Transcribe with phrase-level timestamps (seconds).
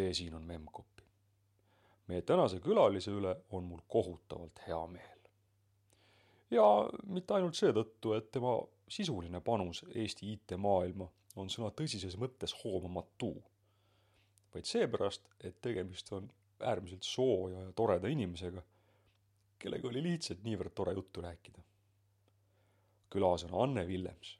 [0.00, 1.04] see siin on Memcpy.
[2.08, 5.20] meie tänase külalise üle on mul kohutavalt hea meel.
[6.50, 6.66] ja
[7.06, 8.56] mitte ainult seetõttu, et tema
[8.88, 11.06] sisuline panus Eesti IT-maailma
[11.36, 13.34] on sõna tõsises mõttes hoomamatu,
[14.54, 16.30] vaid seepärast, et tegemist on
[16.60, 18.62] äärmiselt sooja ja toreda inimesega,
[19.58, 21.62] kellega oli lihtsalt niivõrd tore juttu rääkida.
[23.10, 24.38] külas on Anne Villems.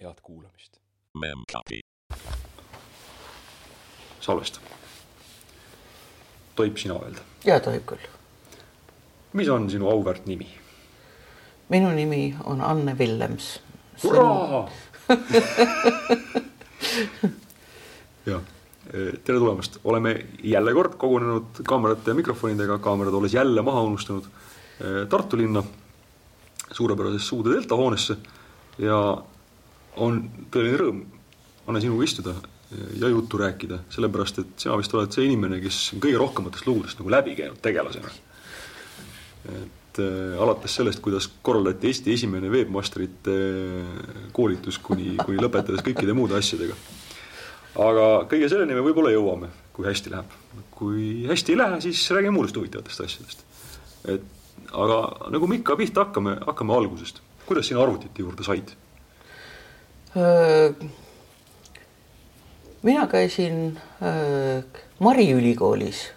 [0.00, 0.80] head kuulamist.
[1.14, 1.80] Memcpy.
[4.20, 4.60] Salvesta.
[6.56, 7.20] tohib sina öelda?
[7.44, 8.04] jaa, tohib küll.
[9.32, 10.48] mis on sinu auväärt nimi?
[11.68, 13.60] minu nimi on Anne Villems.
[14.02, 14.68] hurraa!
[18.30, 18.40] jah,
[18.90, 24.24] tere tulemast, oleme jälle kord kogunenud kaamerate ja mikrofonidega, kaamerad olles jälle maha unustanud
[25.08, 25.62] Tartu linna
[26.72, 28.16] suurepärasesse Suude delta hoonesse
[28.78, 28.96] ja
[30.00, 31.02] on tõeline rõõm,
[31.66, 32.34] Anne, sinuga istuda
[33.00, 37.00] ja juttu rääkida, sellepärast et sina vist oled see inimene, kes on kõige rohkematest lugudest
[37.00, 38.12] nagu läbi käinud tegelasena.
[39.50, 43.36] et äh, alates sellest, kuidas korraldati Eesti esimene webmasterite
[44.36, 46.76] koolitus kuni, kuni lõpetades kõikide muude asjadega.
[47.88, 50.38] aga kõige selleni me võib-olla jõuame, kui hästi läheb.
[50.70, 53.44] kui hästi ei lähe, siis räägime muudest huvitavatest asjadest.
[54.04, 54.22] et
[54.72, 55.02] aga
[55.34, 57.22] nagu me ikka pihta hakkame, hakkame algusest.
[57.46, 58.76] kuidas sina arvutite juurde said?
[62.82, 63.78] Mina käisin
[64.98, 66.10] Mari ülikoolis.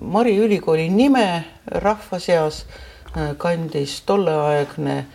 [0.00, 2.64] Mari ülikooli nime rahva seas
[3.38, 5.06] kandis tolleaegne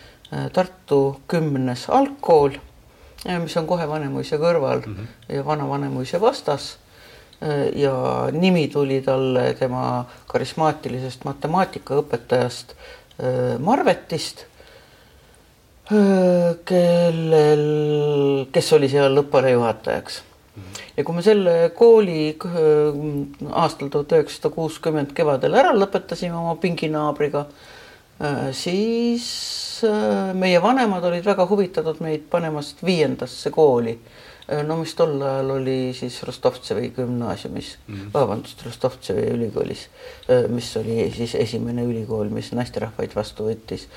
[0.53, 2.57] Tartu kümnes algkool,
[3.43, 5.35] mis on kohe Vanemuise kõrval mm -hmm.
[5.35, 6.77] ja vana Vanemuise vastas.
[7.75, 7.93] ja
[8.31, 12.73] nimi tuli talle tema karismaatilisest matemaatikaõpetajast
[13.59, 14.45] Marvetist
[16.67, 17.61] kellel,
[18.51, 20.21] kes oli seal õppealajuhatajaks.
[20.97, 22.35] ja kui me selle kooli
[23.51, 27.45] aastal tuhat üheksasada kuuskümmend kevadel ära lõpetasime oma pinginaabriga,
[28.51, 29.27] siis
[30.35, 33.95] meie vanemad olid väga huvitatud meid panemast viiendasse kooli
[34.67, 38.13] no mis tol ajal oli siis Rostovtsevi gümnaasiumis mm, -hmm.
[38.13, 39.87] vabandust, Rostovtsevi ülikoolis,
[40.47, 43.87] mis oli siis esimene ülikool, mis naisterahvaid vastu võttis.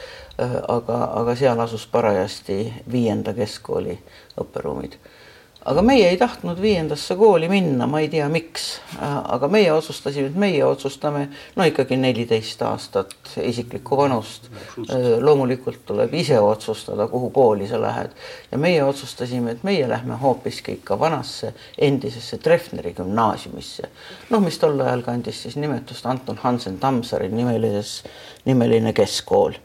[0.69, 3.99] aga, aga seal asus parajasti viienda keskkooli
[4.41, 4.97] õpperuumid
[5.69, 8.67] aga meie ei tahtnud viiendasse kooli minna, ma ei tea, miks,
[9.01, 11.27] aga meie otsustasime, et meie otsustame
[11.57, 14.49] no ikkagi neliteist aastat isiklikku vanust.
[15.21, 18.17] loomulikult tuleb ise otsustada, kuhu kooli sa lähed
[18.53, 23.89] ja meie otsustasime, et meie lähme hoopiski ikka vanasse endisesse Treffneri gümnaasiumisse.
[24.31, 28.03] noh, mis tol ajal kandis siis nimetust Anton Hansen Tammsaari nimelises,
[28.45, 29.61] nimeline keskkool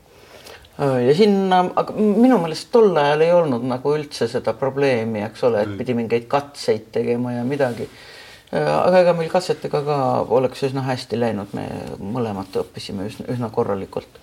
[0.77, 5.63] ja sinna, aga minu meelest tol ajal ei olnud nagu üldse seda probleemi, eks ole,
[5.63, 7.87] et pidi mingeid katseid tegema ja midagi.
[8.55, 9.99] aga ega meil katsetega ka
[10.35, 11.65] oleks üsna hästi läinud, me
[11.99, 14.19] mõlemad õppisime üsna, üsna korralikult.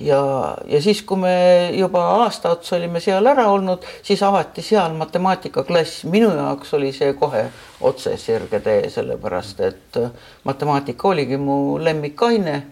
[0.00, 0.20] ja,
[0.68, 1.34] ja siis, kui me
[1.76, 7.12] juba aasta otsa olime seal ära olnud, siis avati seal matemaatikaklass, minu jaoks oli see
[7.16, 7.46] kohe
[7.80, 10.00] otse sirge tee, sellepärast et
[10.44, 12.62] matemaatika oligi mu lemmikaine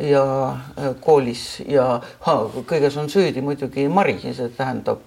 [0.00, 0.24] ja
[1.00, 1.86] koolis ja
[2.26, 2.34] ha,
[2.68, 5.02] kõiges on süüdi muidugi Mari, see tähendab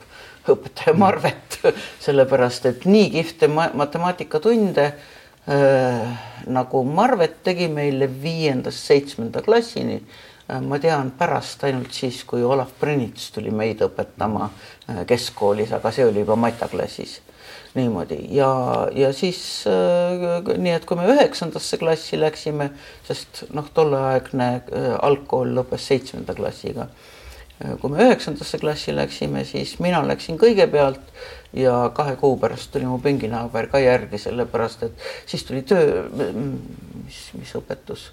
[0.50, 1.60] õpetaja Marvet,
[2.06, 10.62] sellepärast et nii kihvte matemaatikatunnde äh, nagu Marvet tegi meile viiendast seitsmenda klassini äh,.
[10.62, 16.08] ma tean pärast ainult siis, kui Olav Brünits tuli meid õpetama äh, keskkoolis, aga see
[16.10, 17.20] oli juba mataklassis
[17.76, 18.52] niimoodi ja,
[18.96, 19.40] ja siis
[19.70, 22.72] äh, nii, et kui me üheksandasse klassi läksime,
[23.08, 27.76] sest noh, tolleaegne äh, algkool lõppes seitsmenda klassiga äh,.
[27.82, 31.14] kui me üheksandasse klassi läksime, siis mina läksin kõigepealt
[31.58, 37.24] ja kahe kuu pärast tuli mu pinginaaber ka järgi, sellepärast et siis tuli töö, mis,
[37.40, 38.10] mis õpetus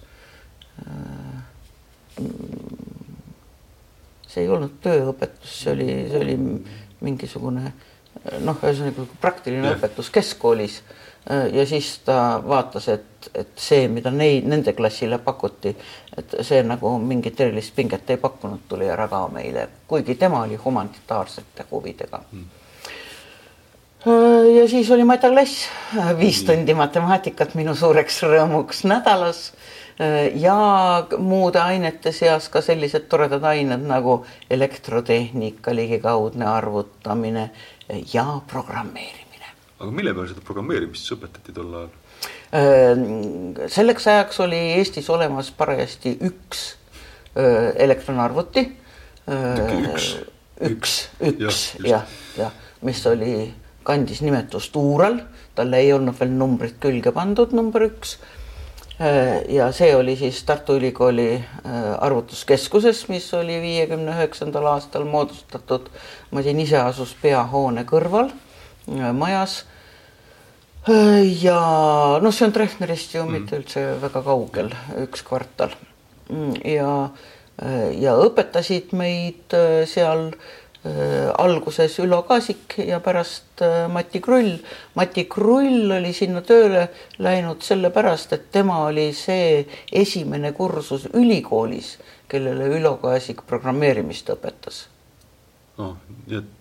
[4.28, 6.36] see ei olnud tööõpetus, see oli, see oli
[7.04, 7.72] mingisugune
[8.44, 9.76] noh, ühesõnaga praktiline ja.
[9.76, 10.82] õpetus keskkoolis.
[11.52, 15.74] ja siis ta vaatas, et, et see, mida neid, nende klassile pakuti,
[16.16, 20.56] et see nagu mingit erilist pinget ei pakkunud, tuli ära ka meile, kuigi tema oli
[20.56, 22.54] humanitaarsete huvidega hmm
[24.54, 25.68] ja siis oli mataklass,
[26.18, 29.48] viis tundi matemaatikat minu suureks rõõmuks nädalas
[30.34, 30.58] ja
[31.18, 34.20] muude ainete seas ka sellised toredad ained nagu
[34.50, 37.50] elektrotehnika, ligikaudne arvutamine
[38.12, 39.54] ja programmeerimine.
[39.78, 41.94] aga mille peal seda programmeerimist siis õpetati tol ajal?
[43.68, 46.64] selleks ajaks oli Eestis olemas parajasti üks
[47.84, 48.64] elektronarvuti.
[49.28, 50.08] üks?
[50.64, 52.06] üks, üks jah, jah,
[52.38, 52.50] ja,
[52.82, 53.52] mis oli
[53.86, 55.20] kandis nimetust Uural,
[55.56, 58.16] talle ei olnud veel numbrit külge pandud, number üks
[59.48, 61.44] ja see oli siis Tartu Ülikooli
[62.00, 65.86] arvutuskeskuses, mis oli viiekümne üheksandal aastal moodustatud.
[66.30, 68.32] masin ise asus peahoone kõrval
[69.14, 69.60] majas
[71.42, 71.58] ja
[72.22, 73.32] noh, see on Treffnerist ju mm.
[73.32, 74.72] mitte üldse väga kaugel,
[75.04, 75.74] üks kvartal.
[76.32, 76.92] Mm, ja,
[77.98, 80.56] ja õpetasid meid äh, seal äh,
[81.38, 84.58] alguses Ülo Kaasik ja pärast äh, Mati Krull.
[84.94, 86.88] Mati Krull oli sinna tööle
[87.18, 91.96] läinud sellepärast, et tema oli see esimene kursus ülikoolis,
[92.28, 94.86] kellele Ülo Kaasik programmeerimist õpetas.
[95.78, 95.96] noh,
[96.26, 96.57] nii et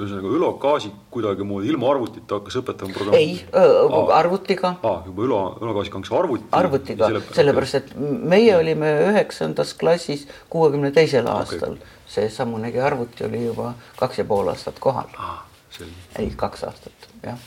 [0.00, 3.20] ühesõnaga Ülo Kaasik kuidagimoodi ilma arvutita hakkas õpetama programmi?
[3.22, 4.74] ei arvutiga.
[4.82, 6.48] aa, juba Ülo, Ülo Kaasik hakkas arvuti.
[6.60, 8.62] arvutiga, sellepärast et meie okay.
[8.62, 11.94] olime üheksandas klassis kuuekümne teisel aastal okay..
[12.18, 15.08] seesamunegi arvuti oli juba kaks ja pool aastat kohal.
[16.18, 17.40] ei, kaks aastat, jah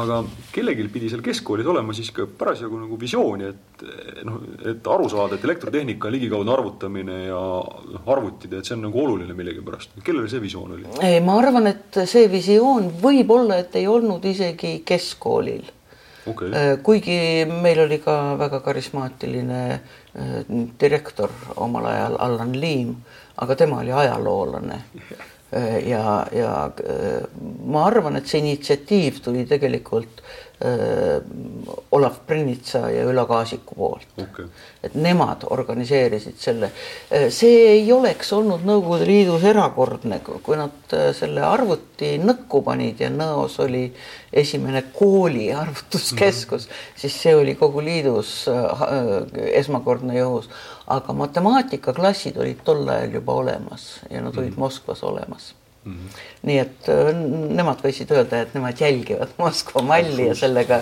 [0.00, 0.22] aga
[0.52, 3.84] kellelgi pidi seal keskkoolis olema siis ka parasjagu nagu visiooni, et
[4.24, 4.38] noh,
[4.70, 9.36] et aru saada, et elektrotehnika ligikaudne arvutamine ja noh, arvutid, et see on nagu oluline
[9.36, 9.98] millegipärast.
[10.04, 10.88] kellel see visioon oli?
[11.04, 15.66] ei, ma arvan, et see visioon võib-olla, et ei olnud isegi keskkoolil
[16.26, 16.52] okay..
[16.52, 17.18] Äh, kuigi
[17.50, 20.38] meil oli ka väga karismaatiline äh,
[20.80, 22.96] direktor omal ajal, Allan Liim,
[23.44, 27.26] aga tema oli ajaloolane Äh, ja, ja äh,
[27.64, 30.51] ma arvan, et see initsiatiiv tuli tegelikult äh,
[31.92, 34.46] Olav Brennitsa ja Ülo Kaasiku poolt okay..
[34.82, 36.68] et nemad organiseerisid selle.
[37.34, 43.58] see ei oleks olnud Nõukogude Liidus erakordne, kui nad selle arvuti nõkku panid ja Nõos
[43.64, 43.88] oli
[44.32, 47.00] esimene kooli arvutuskeskus mm, -hmm.
[47.00, 48.46] siis see oli kogu liidus
[49.52, 50.48] esmakordne juhus
[50.86, 54.58] aga matemaatikaklassid olid tol ajal juba olemas ja nad olid mm -hmm.
[54.58, 56.20] Moskvas olemas Mm -hmm.
[56.42, 57.08] nii et äh,
[57.58, 60.78] nemad võisid öelda, et nemad jälgivad Moskva malli ja sellega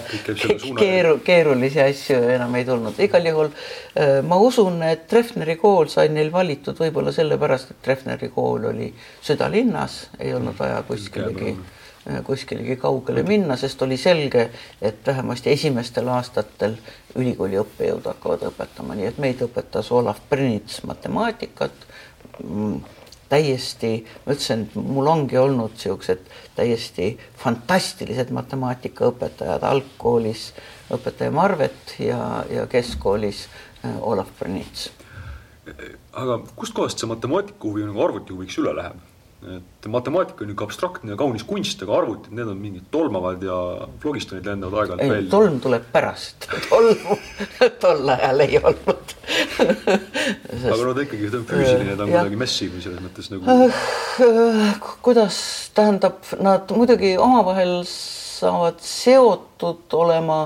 [0.78, 3.00] keeru, keerulisi asju enam ei tulnud.
[3.00, 8.28] igal juhul äh, ma usun, et Treffneri kool sai neil valitud võib-olla sellepärast, et Treffneri
[8.28, 11.56] kool oli südalinnas, ei olnud vaja kuskilegi
[12.08, 14.46] Äh, kuskilegi kaugele minna, sest oli selge,
[14.82, 16.78] et vähemasti esimestel aastatel
[17.20, 21.84] ülikooli õppejõud hakkavad õpetama, nii et meid õpetas Olav Brnits matemaatikat.
[22.40, 22.78] Mm,
[23.30, 23.92] täiesti,
[24.24, 26.24] ma ütlesin, et mul ongi olnud niisugused
[26.56, 30.50] täiesti fantastilised matemaatikaõpetajad algkoolis,
[30.92, 34.90] õpetaja Marvet ja, ja keskkoolis äh, Olav Brnits.
[36.12, 39.09] aga kustkohast see matemaatika huvi nagu arvuti huviks üle läheb?
[39.40, 43.56] Et matemaatika on niisugune abstraktne ja kaunis kunst, aga arvutid, need on mingid tolmavad ja
[44.02, 45.30] flogistonid lendavad aeg-ajalt välja.
[45.32, 47.16] tolm tuleb pärast, tolmu
[47.80, 50.66] tol ajal ei olnud Sest...
[50.66, 54.90] aga no ta ikkagi, ta on füüsiline, ta on kuidagi messiv selles mõttes nagu uh,.
[55.08, 55.38] kuidas,
[55.76, 60.42] tähendab, nad muidugi omavahel saavad seotud olema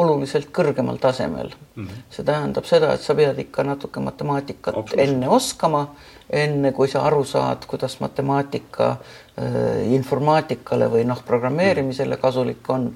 [0.00, 1.86] oluliselt kõrgemal tasemel mm.
[1.86, 2.04] -hmm.
[2.10, 5.86] see tähendab seda, et sa pead ikka natuke matemaatikat enne oskama
[6.34, 12.90] enne kui sa aru saad, kuidas matemaatika äh, informaatikale või noh, programmeerimisele kasulik on,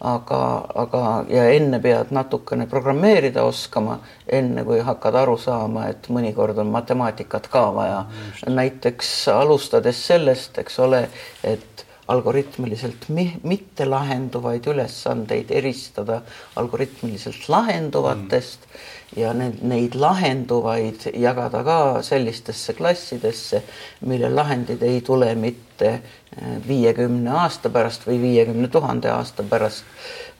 [0.00, 0.40] aga,
[0.82, 6.72] aga ja enne pead natukene programmeerida oskama, enne kui hakkad aru saama, et mõnikord on
[6.72, 8.04] matemaatikat ka vaja.
[8.48, 11.06] näiteks alustades sellest, eks ole,
[11.44, 13.06] et algoritmiliselt
[13.46, 16.22] mitte lahenduvaid ülesandeid eristada
[16.58, 21.76] algoritmiliselt lahenduvatest mm ja need, neid lahenduvaid jagada ka
[22.06, 23.62] sellistesse klassidesse,
[24.06, 29.88] mille lahendid ei tule mitte äh, viiekümne aasta pärast või viiekümne tuhande aasta pärast,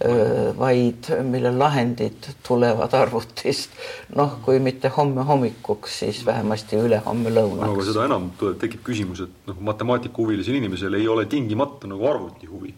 [0.07, 3.75] äh, vaid mille lahendid tulevad arvutist
[4.15, 7.67] noh, kui mitte homme hommikuks, siis vähemasti ülehomme lõunaks.
[7.67, 12.07] no aga seda enam tuleb, tekib küsimus, et noh, matemaatikahuvilisel inimesel ei ole tingimata nagu
[12.07, 12.75] arvuti huvi.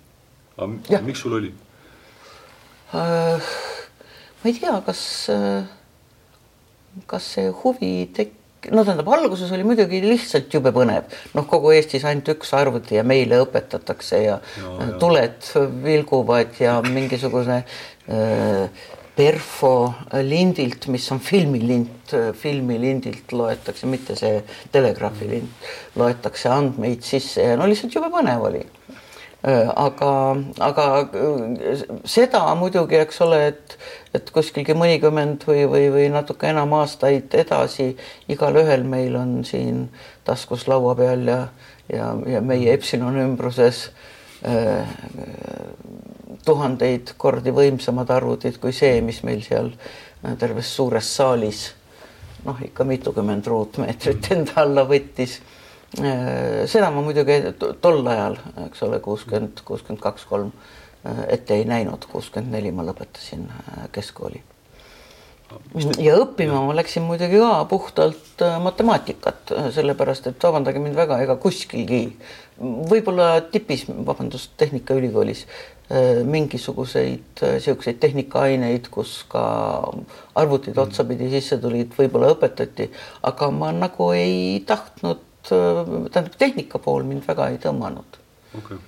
[0.56, 1.52] aga miks sul oli
[2.96, 3.52] uh,?
[4.42, 5.62] ma ei tea, kas uh,
[7.11, 8.38] kas see huvi tek-,
[8.70, 13.04] no tähendab, alguses oli muidugi lihtsalt jube põnev, noh, kogu Eestis ainult üks arvuti ja
[13.06, 14.90] meile õpetatakse ja, ja, ja.
[15.02, 15.52] tuled
[15.84, 19.72] vilguvad ja mingisugune äh, perfo
[20.25, 24.38] lindilt, mis on filmilint, filmilindilt loetakse, mitte see
[24.72, 25.66] telegraafilind,
[26.00, 28.81] loetakse andmeid sisse ja no lihtsalt jube põnev oli Äh,
[29.42, 33.76] aga, aga äh, seda muidugi, eks ole, et,
[34.14, 37.90] et kuskilgi mõnikümmend või, või, või natuke enam aastaid edasi
[38.30, 39.88] igalühel meil on siin
[40.25, 41.40] taskus laua peal ja,
[41.90, 43.88] ja, ja meie Epsilon ümbruses
[44.46, 44.87] äh,
[46.46, 51.64] tuhandeid kordi võimsamad arvutid kui see, mis meil seal äh, terves suures saalis
[52.46, 55.40] noh, ikka mitukümmend ruutmeetrit enda alla võttis
[55.92, 57.40] seda ma muidugi
[57.84, 60.54] tol ajal, eks ole, kuuskümmend, kuuskümmend kaks, kolm
[61.28, 63.44] ette ei näinud, kuuskümmend neli ma lõpetasin
[63.92, 64.40] keskkooli
[66.00, 71.18] ja õppima ma läksin muidugi ka puhtalt äh, matemaatikat, äh, sellepärast et vabandage mind väga,
[71.25, 72.02] ega kuskilgi,
[72.61, 79.44] võib-olla tipis, vabandust, Tehnikaülikoolis äh, mingisuguseid niisuguseid tehnikaaineid, kus ka
[80.38, 80.87] arvutid mm.
[80.87, 82.88] otsapidi sisse tulid, võib-olla õpetati,
[83.28, 88.18] aga ma nagu ei tahtnud, tähendab, tehnika pool mind väga ei tõmmanud.
[88.58, 88.78] Okay..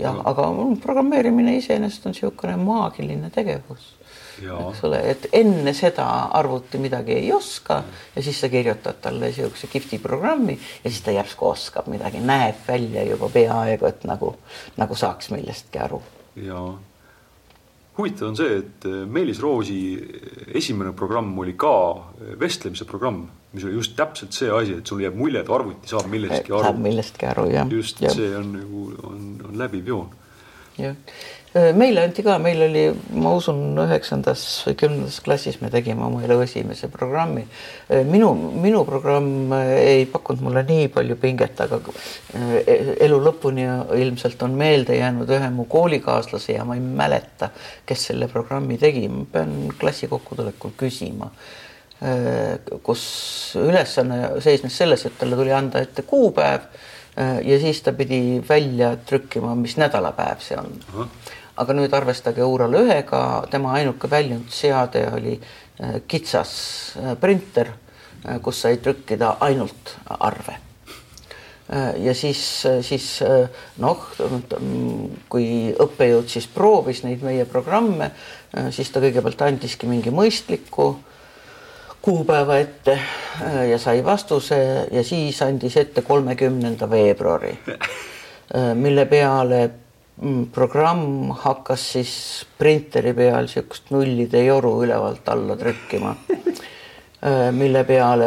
[0.00, 0.48] jah, aga
[0.82, 3.94] programmeerimine iseenesest on niisugune maagiline tegevus.
[4.36, 6.04] Eks ole, et enne seda
[6.36, 7.78] arvuti midagi ei oska
[8.14, 12.60] ja siis sa kirjutad talle niisuguse kihvti programmi ja siis ta järsku oskab midagi, näeb
[12.68, 14.34] välja juba peaaegu, et nagu,
[14.76, 16.02] nagu saaks millestki aru.
[16.36, 16.60] ja
[17.96, 19.80] huvitav on see, et Meelis Roosi
[20.54, 21.72] esimene programm oli ka
[22.40, 23.24] vestlemise programm,
[23.56, 26.68] mis oli just täpselt see asi, et sul jääb mulje, et arvuti saab millestki aru.
[26.68, 27.72] saab millestki aru, jah.
[27.72, 28.12] just ja.
[28.14, 30.14] see on nagu, on, on läbiv joon.
[30.78, 30.94] jah
[31.76, 32.82] meile anti ka, meil oli,
[33.16, 37.46] ma usun, üheksandas või kümnendas klassis me tegime oma elu esimese programmi.
[38.10, 41.80] minu, minu programm ei pakkunud mulle nii palju pinget, aga
[43.06, 43.66] elu lõpuni
[44.02, 47.50] ilmselt on meelde jäänud ühe mu koolikaaslase ja ma ei mäleta,
[47.86, 51.30] kes selle programmi tegi, ma pean klassi kokkutulekul küsima
[52.84, 53.02] kus
[53.56, 56.66] ülesanne seisnes selles, et talle tuli anda ette kuupäev
[57.16, 61.00] ja siis ta pidi välja trükkima, mis nädalapäev see on uh.
[61.00, 66.52] -huh aga nüüd arvestage Ural ühega, tema ainuke väljunud seade oli äh, kitsas
[67.00, 67.72] äh, printer,
[68.24, 70.62] äh, kus sai trükkida ainult arve.
[71.98, 72.40] ja siis,
[72.86, 73.06] siis
[73.82, 74.02] noh,
[75.26, 75.46] kui
[75.82, 78.12] õppejõud siis proovis neid meie programme,
[78.70, 80.92] siis ta kõigepealt andiski mingi mõistliku
[82.06, 82.94] kuupäeva ette
[83.70, 84.58] ja sai vastuse
[84.92, 87.50] ja siis andis ette kolmekümnenda veebruari,
[88.78, 89.60] mille peale
[90.16, 92.12] Mm, programm hakkas siis
[92.56, 96.14] printeri peal niisugust nullide joru ülevalt alla trükkima.
[97.26, 98.26] Äh, mille peale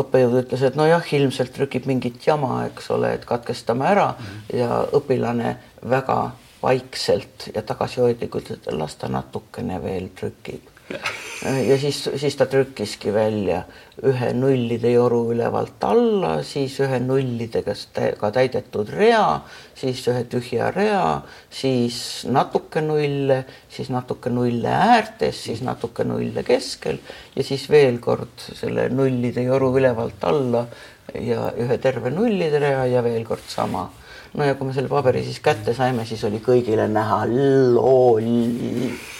[0.00, 4.06] õppejõud ütles, et nojah, ilmselt trükib mingit jama, eks ole, et katkestame ära
[4.54, 5.56] ja õpilane
[5.90, 6.18] väga
[6.62, 10.69] vaikselt ja tagasihoidlikult, et las ta natukene veel trükib
[11.70, 13.62] ja siis, siis ta trükkiski välja
[14.06, 17.74] ühe nullide joru ülevalt alla, siis ühe nullidega
[18.20, 19.40] ka täidetud rea,
[19.76, 21.20] siis ühe tühja rea,
[21.52, 23.42] siis natuke nulle,
[23.72, 27.00] siis natuke nulle äärtes, siis natuke nulle keskel
[27.36, 30.66] ja siis veel kord selle nullide joru ülevalt alla
[31.14, 33.88] ja ühe terve nullide rea ja veel kord sama.
[34.34, 39.18] No ja kui me selle paberi siis kätte saime, siis oli kõigile näha loll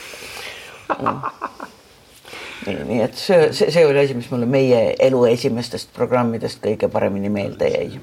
[2.67, 6.91] nii, nii et see, see, see oli asi, mis mulle meie elu esimestest programmidest kõige
[6.93, 8.01] paremini meelde jäi.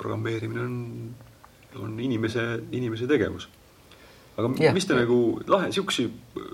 [0.00, 0.76] programmeerimine on,
[1.82, 3.48] on inimese, inimese tegevus.
[4.40, 4.72] Aga ja.
[4.76, 5.18] mis te nagu
[5.50, 6.06] lahe, siukse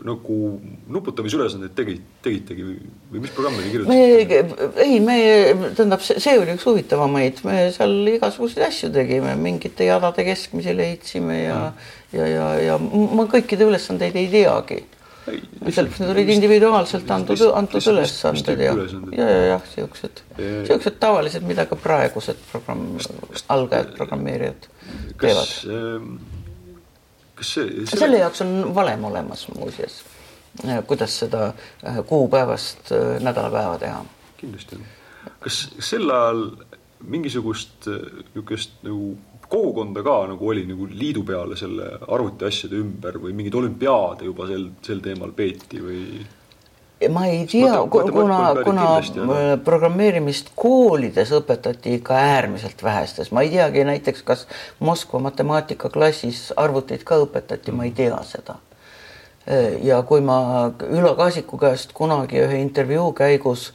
[0.07, 0.39] nagu
[0.93, 2.77] nuputamisülesandeid tegite, tegitegi või,
[3.13, 4.65] või mis programme te kirjutasite?
[4.85, 5.19] ei, me,
[5.79, 11.63] tähendab, see oli üks huvitavamaid, me seal igasuguseid asju tegime, mingite jadade keskmisi leidsime ja
[11.71, 14.83] mm., ja, ja, ja ma kõikide ülesandeid ei teagi
[15.27, 18.75] sellepärast need olid individuaalselt antud, antud ülesanded ja,
[19.17, 20.23] ja, ja jah, siuksed,
[20.69, 22.87] siuksed tavalised, mida ka praegused programm,
[23.53, 24.69] algajad programmeerijad
[25.21, 25.55] teevad.
[27.37, 27.99] Kas see, see...?
[28.01, 30.01] selle jaoks on valem olemas muuseas,
[30.65, 34.05] äh, kuidas seda äh, kuupäevast äh, nädalapäeva teha.
[34.37, 34.87] kindlasti on.
[35.41, 36.45] kas sel ajal
[37.07, 39.17] mingisugust niisugust nagu
[39.49, 44.71] kogukonda ka nagu oli nagu liidu peale selle arvutiasjade ümber või mingeid olümpiaade juba sel,
[44.83, 46.03] sel teemal peeti või?
[47.13, 48.87] Ma ei tea, kuna, kuna
[49.65, 54.47] programmeerimist koolides õpetati ikka äärmiselt vähestes, ma ei teagi näiteks, kas
[54.81, 58.57] Moskva matemaatikaklassis arvuteid ka õpetati, ma ei tea seda.
[59.85, 63.69] Ja kui ma Ülo Kaasiku käest kunagi ühe intervjuu käigus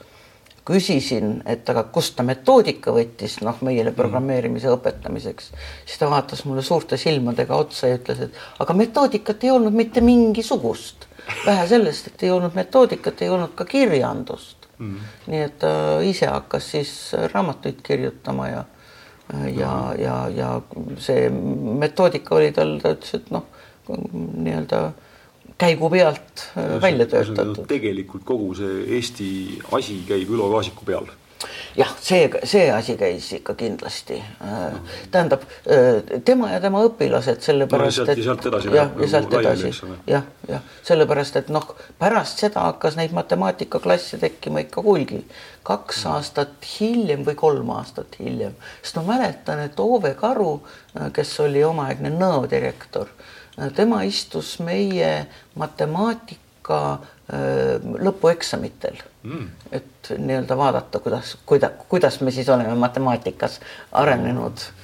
[0.67, 5.53] küsisin, et aga kust ta metoodika võttis, noh, meile programmeerimise õpetamiseks,
[5.85, 10.03] siis ta vaatas mulle suurte silmadega otsa ja ütles, et aga metoodikat ei olnud mitte
[10.05, 11.07] mingisugust.
[11.45, 14.97] Vähe sellest, et ei olnud metoodikat, ei olnud ka kirjandust mm..
[15.31, 15.73] nii et ta
[16.05, 16.93] ise hakkas siis
[17.33, 18.63] raamatuid kirjutama ja,
[19.55, 20.51] ja, ja, ja
[20.99, 23.47] see metoodika oli tal, ta ütles, et noh,
[23.91, 24.83] nii-öelda
[25.61, 27.65] käigu pealt äh, välja töötatud.
[27.69, 29.31] tegelikult kogu see Eesti
[29.77, 31.09] asi käib Ülo Kaasiku peal.
[31.75, 34.19] Jah, see, see asi käis ikka kindlasti.
[35.11, 35.43] tähendab
[36.25, 38.23] tema ja tema õpilased, sellepärast no, et.
[38.23, 39.71] sealt edasi jah, ja sealt edasi,
[40.09, 41.67] jah, jah, sellepärast et noh,
[41.99, 45.23] pärast seda hakkas neid matemaatikaklasse tekkima ikka hulgi.
[45.63, 46.11] kaks mm.
[46.11, 50.55] aastat hiljem või kolm aastat hiljem, sest ma mäletan, et Ove Karu,
[51.13, 53.09] kes oli omaaegne Nõo direktor,
[53.75, 56.81] tema istus meie matemaatika
[57.99, 58.97] lõpueksamitel.
[59.23, 59.47] Mm..
[59.71, 63.59] et nii-öelda vaadata, kuidas, kuida-, kuidas me siis oleme matemaatikas
[63.91, 64.57] arenenud.
[64.57, 64.80] mm..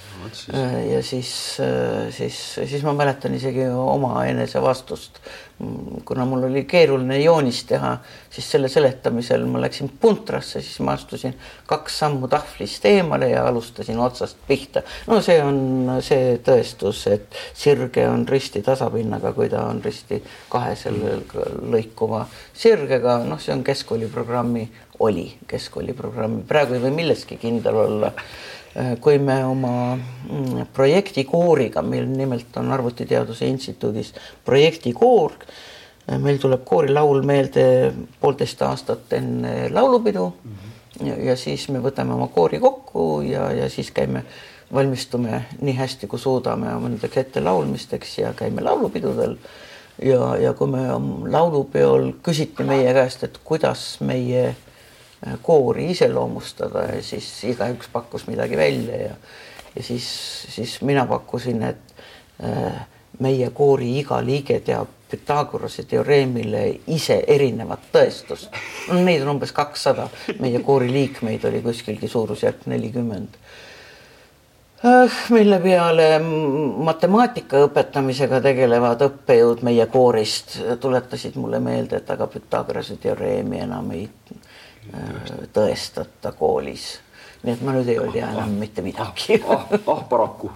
[0.93, 1.31] Ja siis,
[1.63, 5.21] äh, siis, siis ma mäletan isegi oma enese vastust
[6.05, 7.95] kuna mul oli keeruline joonist teha,
[8.29, 11.33] siis selle seletamisel ma läksin puntrasse, siis ma astusin
[11.65, 14.83] kaks sammu tahvlist eemale ja alustasin otsast pihta.
[15.07, 20.75] no see on see tõestus, et sirge on risti tasapinnaga, kui ta on risti kahe
[20.77, 21.17] selle
[21.73, 24.67] lõikuva sirgega, noh, see on keskkooliprogrammi,
[25.07, 28.13] oli keskkooliprogrammi, praegu ei või milleski kindel olla.
[28.13, 28.56] Äh,
[29.01, 34.11] kui me oma mm, projektikooriga, meil nimelt on Arvutiteaduse Instituudis
[34.45, 41.07] projektikoor, äh, meil tuleb koorilaul meelde poolteist aastat enne laulupidu mm -hmm.
[41.07, 44.23] ja, ja siis me võtame oma koori kokku ja, ja siis käime,
[44.73, 49.37] valmistume nii hästi, kui suudame nendeks ettelaulmisteks ja käime laulupidudel
[50.01, 50.87] ja, ja kui me
[51.31, 54.55] laulupeol küsiti meie käest, et kuidas meie
[55.41, 59.15] koori iseloomustada ja siis igaüks pakkus midagi välja ja
[59.77, 60.07] ja siis,
[60.49, 61.95] siis mina pakkusin, et
[62.43, 62.85] äh,
[63.19, 68.49] meie koori iga liige teab Pythagorase teoreemile ise erinevat tõestust.
[68.91, 70.09] neid on umbes kakssada,
[70.43, 73.37] meie koori liikmeid oli kuskilgi suurusjärk nelikümmend.
[74.83, 76.09] Äh, mille peale
[76.89, 84.09] matemaatika õpetamisega tegelevad õppejõud meie koorist tuletasid mulle meelde, et aga Pythagorase teoreemi enam ei
[85.53, 86.99] tõestada koolis.
[87.43, 90.51] nii et ma nüüd ei tea enam ah, mitte midagi ah, ah, ah paraku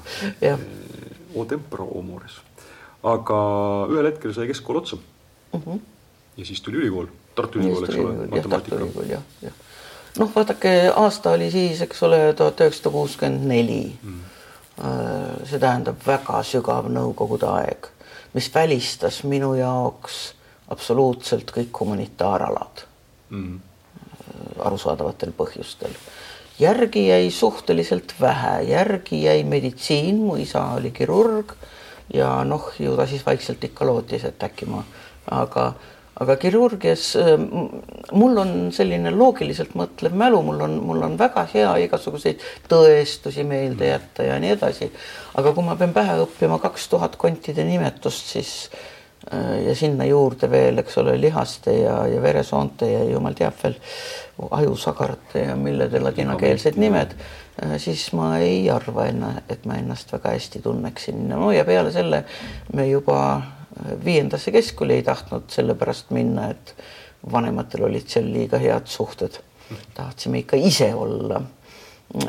[1.35, 2.41] O tempora o mores.
[3.03, 3.37] aga
[3.89, 5.61] ühel hetkel sai keskkool otsa mm.
[5.61, 5.79] -hmm.
[6.37, 9.22] ja siis tuli ülikool, Tartu Ülikool, eks ole, matemaatika.
[10.20, 13.98] noh, vaadake, aasta oli siis, eks ole, tuhat üheksasada kuuskümmend neli.
[14.03, 14.20] Mhm.
[14.81, 17.87] Äh, see tähendab väga sügav nõukogude aeg,
[18.33, 20.33] mis välistas minu jaoks
[20.72, 22.87] absoluutselt kõik humanitaaralad
[23.29, 23.44] mm.
[23.44, 23.71] -hmm
[24.60, 25.96] arusaadavatel põhjustel.
[26.60, 31.56] järgi jäi suhteliselt vähe, järgi jäi meditsiin, mu isa oli kirurg
[32.14, 34.84] ja noh, ju ta siis vaikselt ikka lootis, et äkki ma,
[35.32, 35.72] aga,
[36.22, 37.16] aga kirurgias
[38.12, 43.90] mul on selline loogiliselt mõtlev mälu, mul on, mul on väga hea igasuguseid tõestusi meelde
[43.94, 44.92] jätta ja nii edasi.
[45.34, 48.56] aga kui ma pean pähe õppima kaks tuhat kontide nimetust, siis
[49.34, 53.75] Äh, ja sinna juurde veel, eks ole, lihaste ja, ja veresoonte ja jumal teab veel
[54.51, 57.14] ajusagarate ja millede ladinakeelsed nimed,
[57.64, 61.27] äh, siis ma ei arva enna, et ma ennast väga hästi tunneksin.
[61.30, 62.24] no ja peale selle
[62.74, 66.75] me juba äh, viiendasse keskkooli ei tahtnud sellepärast minna, et
[67.32, 69.40] vanematel olid seal liiga head suhted.
[69.94, 71.42] tahtsime ikka ise olla.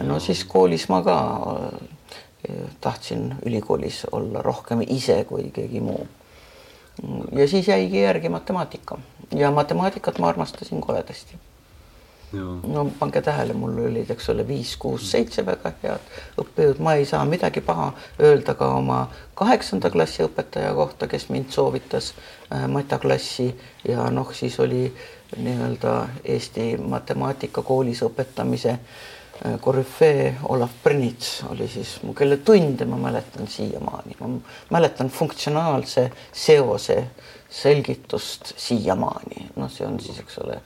[0.02, 1.16] no siis koolis ma ka
[2.80, 6.06] tahtsin ülikoolis olla rohkem ise kui keegi muu
[7.32, 8.98] ja siis jäigi järgi matemaatika
[9.34, 11.36] ja matemaatikat ma armastasin koledasti.
[12.32, 17.06] No pange tähele, mul olid, eks ole, viis, kuus, seitse väga head õppejõud, ma ei
[17.08, 19.00] saa midagi paha öelda ka oma
[19.38, 23.50] kaheksanda klassi õpetaja kohta, kes mind soovitas äh, mataklassi
[23.88, 24.86] ja noh, siis oli
[25.36, 33.48] nii-öelda Eesti matemaatikakoolis õpetamise äh, korüfee Olav Brnits oli siis mu, kelle tunde ma mäletan
[33.48, 34.28] siiamaani, ma
[34.70, 36.98] mäletan funktsionaalse seose
[37.52, 40.56] selgitust siiamaani, noh, see on siis, eks ole,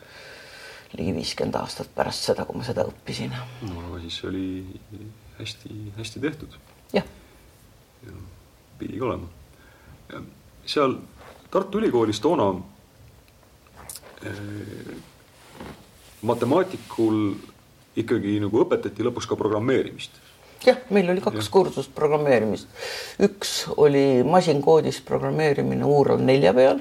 [0.99, 3.35] ligi viiskümmend aastat pärast seda, kui ma seda õppisin.
[3.71, 4.47] no siis oli
[5.39, 6.57] hästi-hästi tehtud.
[6.93, 7.05] jah.
[8.79, 9.29] pidigi olema.
[10.67, 10.99] seal
[11.51, 12.49] Tartu Ülikoolis toona
[14.27, 14.97] eh,
[16.23, 17.21] matemaatikul
[17.97, 20.19] ikkagi nagu õpetati lõpuks ka programmeerimist
[20.67, 21.53] jah, meil oli kaks ja.
[21.53, 22.69] kursust programmeerimist.
[23.23, 26.81] üks oli masinkoodis programmeerimine Uural nelja peal.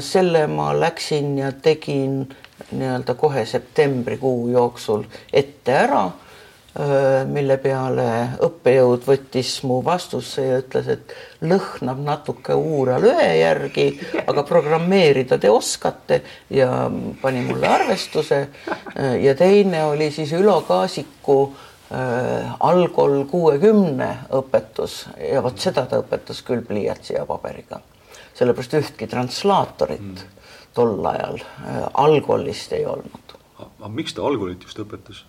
[0.00, 2.26] selle ma läksin ja tegin
[2.70, 6.06] nii-öelda kohe septembrikuu jooksul ette ära
[7.26, 8.04] mille peale
[8.44, 13.86] õppejõud võttis mu vastuse ja ütles, et lõhnab natuke uuralöe järgi,
[14.22, 16.20] aga programmeerida te oskate
[16.54, 16.68] ja
[17.22, 18.40] pani mulle arvestuse.
[19.22, 26.44] Ja teine oli siis Ülo Kaasiku äh, algol kuuekümne õpetus ja vot seda ta õpetas
[26.46, 27.80] küll pliiatsi ja paberiga,
[28.38, 30.37] sellepärast ühtki translaatorit mm.
[30.78, 33.34] Tol ajal äh, algolist ei olnud.
[33.58, 35.24] aga miks ta algolit just õpetas?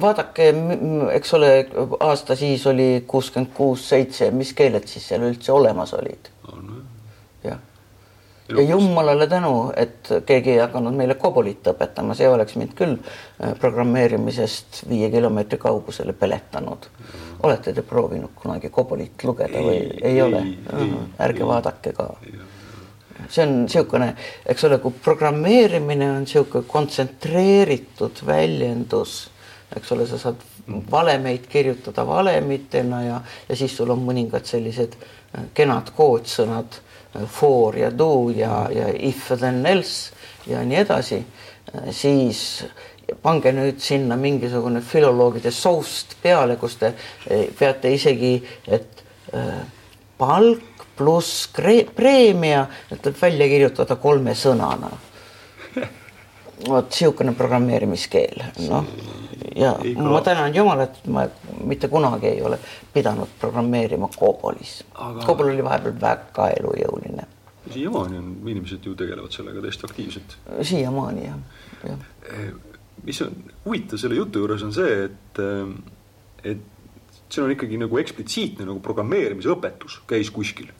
[0.00, 0.54] vaadake,
[1.12, 1.68] eks ole,
[2.00, 6.30] aasta siis oli kuuskümmend kuus, seitse, mis keeled siis seal üldse olemas olid?
[7.44, 7.58] jah.
[8.48, 12.94] ja jumalale tänu, et keegi ei hakanud meile kobolit õpetama, see oleks mind küll
[13.60, 16.86] programmeerimisest viie kilomeetri kaugusele peletanud.
[17.42, 20.44] olete te proovinud kunagi kobolit lugeda või ei, ei ole?
[21.18, 22.12] ärge vaadake ka
[23.30, 24.10] see on niisugune,
[24.46, 29.18] eks ole, kui programmeerimine on niisugune kontsentreeritud väljendus,
[29.76, 30.44] eks ole, sa saad
[30.90, 37.78] valemeid kirjutada valemitena ja, ja siis sul on mõningad sellised äh, kenad koodsõnad äh, for
[37.78, 40.12] ja do ja, ja if then else
[40.46, 42.40] ja nii edasi, äh, siis
[43.22, 46.90] pange nüüd sinna mingisugune filoloogide soust peale, kus te
[47.58, 48.32] peate isegi,
[48.66, 49.04] et
[50.18, 51.50] palk pluss
[51.96, 54.90] preemia, et tuleb välja kirjutada kolme sõnana.
[56.66, 58.86] vot niisugune programmeerimiskeel, noh
[59.56, 61.26] ja ma tänan Jumalat, et ma
[61.64, 62.58] mitte kunagi ei ole
[62.94, 65.26] pidanud programmeerima Cobolis Aga....
[65.26, 67.26] Cobol oli vahepeal väga elujõuline.
[67.72, 70.36] siiamaani on inimesed ju tegelevad sellega täiesti aktiivselt.
[70.62, 71.38] siiamaani jah,
[71.88, 72.06] jah.
[72.32, 72.52] Eh,
[73.04, 76.58] mis on huvitav selle jutu juures on see, et, eh, et
[77.28, 80.70] see on ikkagi nagu eksplitsiitne nagu programmeerimise õpetus käis kuskil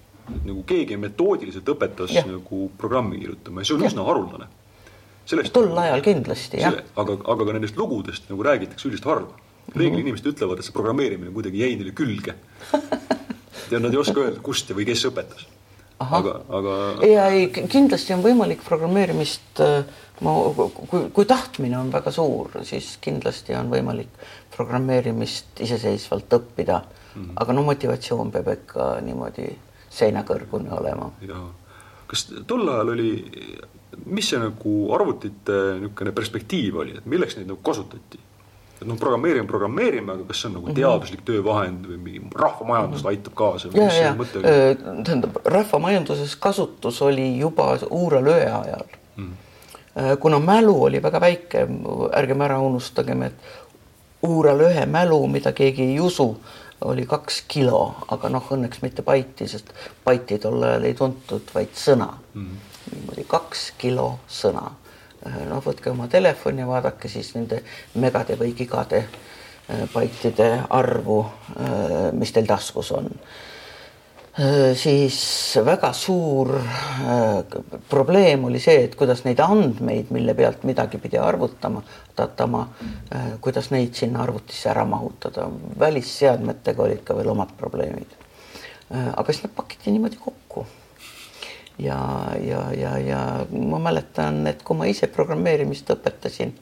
[0.45, 2.25] nagu keegi metoodiliselt õpetas ja.
[2.27, 3.91] nagu programmi kirjutama ja see on ja.
[3.91, 4.49] üsna haruldane.
[5.53, 6.81] tol ajal kindlasti jah.
[6.97, 9.35] aga, aga ka nendest lugudest nagu räägitakse üldiselt harva.
[9.75, 10.01] reeglina mm -hmm.
[10.07, 12.35] inimesed ütlevad, et see programmeerimine kuidagi jäi neile külge
[13.71, 15.47] ja nad ei oska öelda, kust või kes õpetas.
[15.99, 16.73] aga, aga.
[17.07, 19.85] ja ei, kindlasti on võimalik programmeerimist äh,
[20.21, 20.33] ma,
[20.89, 24.13] kui, kui tahtmine on väga suur, siis kindlasti on võimalik
[24.57, 27.23] programmeerimist iseseisvalt õppida mm.
[27.23, 27.33] -hmm.
[27.37, 29.49] aga no motivatsioon peab ikka niimoodi
[29.97, 31.11] seinakõrgune olema.
[32.07, 33.11] kas tol ajal oli,
[34.07, 38.23] mis see nagu arvutite niisugune perspektiiv oli, et milleks neid nagu kasutati?
[38.77, 40.77] et noh, programmeerime, programmeerime, aga kas see on nagu mhm.
[40.77, 43.73] teaduslik töövahend või mingi rahvamajandus aitab kaasa?
[43.73, 44.13] ja, ja
[44.77, 48.85] tähendab, rahvamajanduses kasutus oli juba uurelöö ajal
[49.17, 49.33] mm.
[50.21, 51.65] kuna mälu oli väga väike,
[52.21, 53.57] ärgem ära unustagem, et
[54.27, 56.35] uurelöhe mälu, mida keegi ei usu,
[56.85, 59.73] oli kaks kilo, aga noh, õnneks mitte baiti, sest
[60.05, 62.43] baiti tol ajal ei tuntud, vaid sõna mm.
[62.43, 62.93] -hmm.
[62.95, 64.71] niimoodi kaks kilo sõna.
[65.49, 67.63] noh, võtke oma telefoni ja vaadake siis nende
[67.95, 71.21] megade või gigade äh, baitide arvu,
[71.61, 73.11] äh, mis teil taskus on
[74.75, 75.19] siis
[75.65, 81.81] väga suur äh, probleem oli see, et kuidas neid andmeid, mille pealt midagi pidi arvutama,
[82.17, 82.67] datama,
[83.15, 85.49] äh, kuidas neid sinna arvutisse ära mahutada.
[85.81, 88.13] välisseadmetega olid ka veel omad probleemid.
[88.91, 90.67] aga siis nad pakiti niimoodi kokku.
[91.79, 91.99] ja,
[92.41, 96.53] ja, ja, ja ma mäletan, et kui ma ise programmeerimist õpetasin,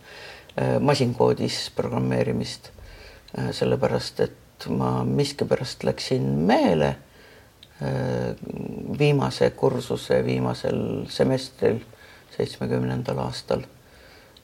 [0.80, 2.70] masinkoodis programmeerimist,
[3.50, 7.04] sellepärast et ma miskipärast läksin mehele Äh,
[8.99, 11.81] viimase kursuse viimasel semestril,
[12.37, 13.64] seitsmekümnendal aastal.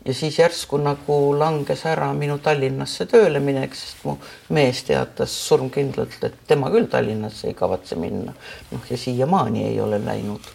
[0.04, 4.16] ja siis järsku nagu langes ära minu Tallinnasse tööle minek, sest mu
[4.56, 8.34] mees teatas surmkindlalt, et tema küll Tallinnasse ei kavatse minna.
[8.70, 10.52] noh, ja siiamaani ei ole läinud.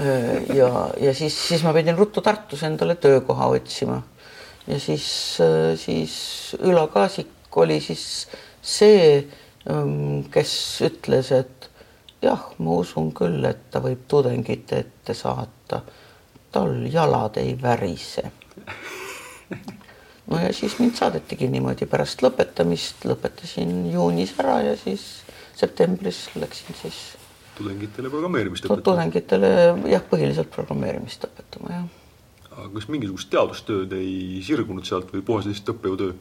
[0.00, 4.02] Äh, ja, ja siis, siis ma pidin ruttu Tartus endale töökoha otsima.
[4.66, 8.28] ja siis, äh, siis Ülo Kaasik oli siis
[8.62, 9.26] see,
[9.70, 10.52] ähm, kes
[10.86, 11.69] ütles, et
[12.22, 15.82] jah, ma usun küll, et ta võib tudengite ette saata.
[16.50, 18.30] tal jalad ei värise.
[20.30, 25.22] no ja siis mind saadetigi niimoodi pärast lõpetamist, lõpetasin juunis ära ja siis
[25.56, 27.00] septembris läksin siis
[27.60, 28.84] tudengitele programmeerimist õpetama?
[28.88, 29.50] tudengitele
[29.92, 31.88] jah, põhiliselt programmeerimist õpetama, jah.
[32.56, 36.12] aga kas mingisugust teadustööd ei sirgunud sealt või puhas lihtsalt õppejõutöö?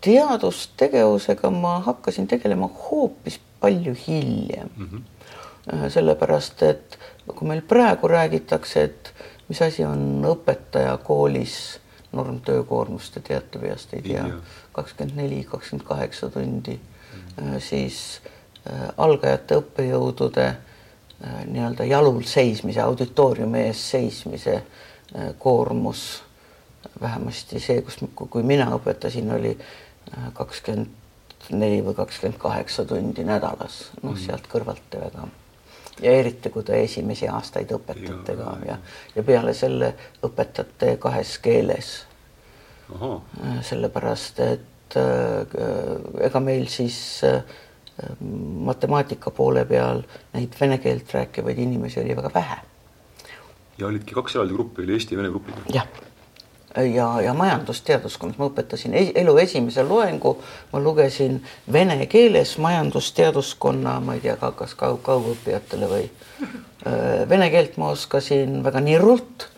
[0.00, 4.88] Teadustegevusega ma hakkasin tegelema hoopis palju hiljem mm.
[4.92, 5.88] -hmm.
[5.88, 6.98] sellepärast, et
[7.34, 9.12] kui meil praegu räägitakse, et
[9.48, 11.80] mis asi on õpetaja koolis,
[12.12, 14.24] normtöökoormust te teate peast, ei tea,
[14.72, 17.60] kakskümmend neli, kakskümmend kaheksa tundi mm, -hmm.
[17.60, 18.20] siis
[18.70, 20.54] äh, algajate õppejõudude
[21.46, 24.62] nii-öelda jalul seismise, auditooriumi ees seismise
[25.38, 26.22] koormus
[27.00, 29.52] vähemasti see, kus, kui mina õpetasin, oli
[30.34, 30.98] kakskümmend
[31.50, 34.20] neli või kakskümmend kaheksa tundi nädalas, noh mm.
[34.24, 35.26] sealt kõrvalt väga.
[36.02, 38.76] ja eriti, kui te esimesi aastaid õpetate ka ja,
[39.16, 39.94] ja peale selle
[40.26, 41.90] õpetate kahes keeles.
[43.62, 45.58] sellepärast, et äh,
[46.26, 47.42] ega meil siis äh,
[48.70, 50.02] matemaatika poole peal
[50.34, 52.58] neid vene keelt rääkivaid inimesi oli väga vähe.
[53.78, 55.54] ja olidki kaks eraldi gruppi, oli eesti ja vene grupid.
[55.74, 55.86] jah,
[56.76, 60.36] ja, ja majandusteaduskonnas ma õpetasin elu esimese loengu,
[60.72, 61.40] ma lugesin
[61.72, 68.60] vene keeles majandusteaduskonna, ma ei tea, kas kaug, kaugõppijatele või äh, vene keelt ma oskasin
[68.66, 69.48] väga nirult,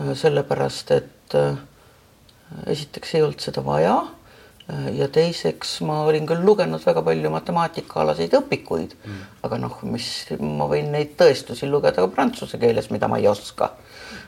[0.00, 1.60] äh, sellepärast et äh,
[2.66, 4.00] esiteks ei olnud seda vaja
[4.94, 10.06] ja teiseks ma olin küll lugenud väga palju matemaatikaalaseid õpikuid mm., aga noh, mis
[10.38, 13.72] ma võin neid tõestusi lugeda ka prantsuse keeles, mida ma ei oska.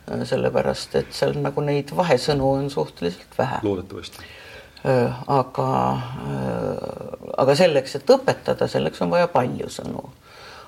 [0.06, 3.60] Sellepärast, et seal nagu neid vahesõnu on suhteliselt vähe.
[3.62, 4.24] loodetavasti.
[5.30, 5.68] aga,
[7.38, 10.04] aga selleks, et õpetada, selleks on vaja palju sõnu.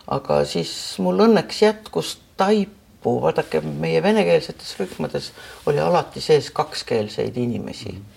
[0.07, 5.33] aga siis mul õnneks jätkus taipu, vaadake, meie venekeelsetes rühmades
[5.66, 8.14] oli alati sees kakskeelseid inimesi mm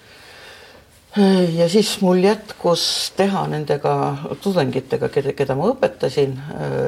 [1.57, 3.93] ja siis mul jätkus teha nendega
[4.41, 6.35] tudengitega, keda, keda ma õpetasin,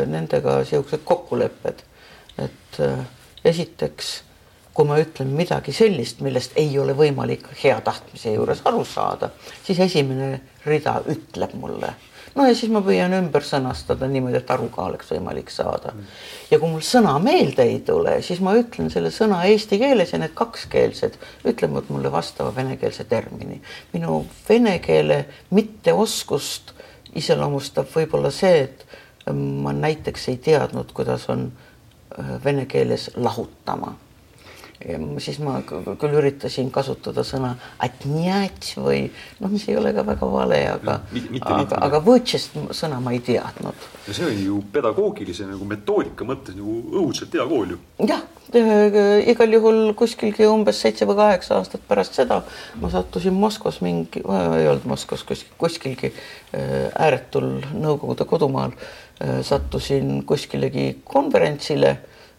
[0.10, 1.82] nendega niisugused kokkulepped,
[2.38, 3.00] et äh,
[3.46, 4.12] esiteks,
[4.74, 9.32] kui ma ütlen midagi sellist, millest ei ole võimalik hea tahtmise juures aru saada,
[9.66, 11.94] siis esimene rida ütleb mulle
[12.36, 15.94] no ja siis ma püüan ümber sõnastada niimoodi, et aru ka oleks võimalik saada.
[16.52, 20.22] ja kui mul sõna meelde ei tule, siis ma ütlen selle sõna eesti keeles ja
[20.22, 21.18] need kakskeelsed
[21.50, 23.62] ütlevad mulle vastava venekeelse termini.
[23.94, 26.76] minu vene keele mitteoskust
[27.20, 28.86] iseloomustab võib-olla see, et
[29.34, 31.69] ma näiteks ei teadnud, kuidas on äh,
[32.44, 33.96] vene keeles lahutama
[35.20, 37.52] siis ma küll üritasin kasutada sõna
[38.80, 39.02] või
[39.42, 41.00] noh, mis ei ole ka väga vale, aga,
[41.42, 43.88] aga, aga võõtsest sõna ma ei teadnud.
[44.08, 47.80] ja see on ju pedagoogilise nagu metoodika mõttes nagu õudselt hea kool ju.
[48.08, 48.24] jah,
[49.34, 52.40] igal juhul kuskilgi umbes seitse või kaheksa aastat pärast seda
[52.80, 58.88] ma sattusin Moskvas mingi, ei olnud Moskvas, kuskil, kuskilgi äh, ääretul Nõukogude kodumaal äh,
[59.44, 61.98] sattusin kuskilegi konverentsile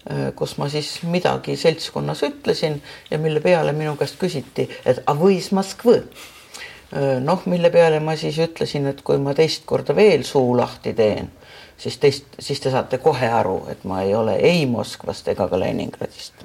[0.09, 2.79] Äh, kus ma siis midagi seltskonnas ütlesin
[3.11, 5.99] ja mille peale minu käest küsiti, et a võis Moskva.
[6.01, 10.95] Äh, noh, mille peale ma siis ütlesin, et kui ma teist korda veel suu lahti
[10.97, 11.29] teen,
[11.77, 15.61] siis teist, siis te saate kohe aru, et ma ei ole ei Moskvast ega ka
[15.61, 16.41] Leningradist.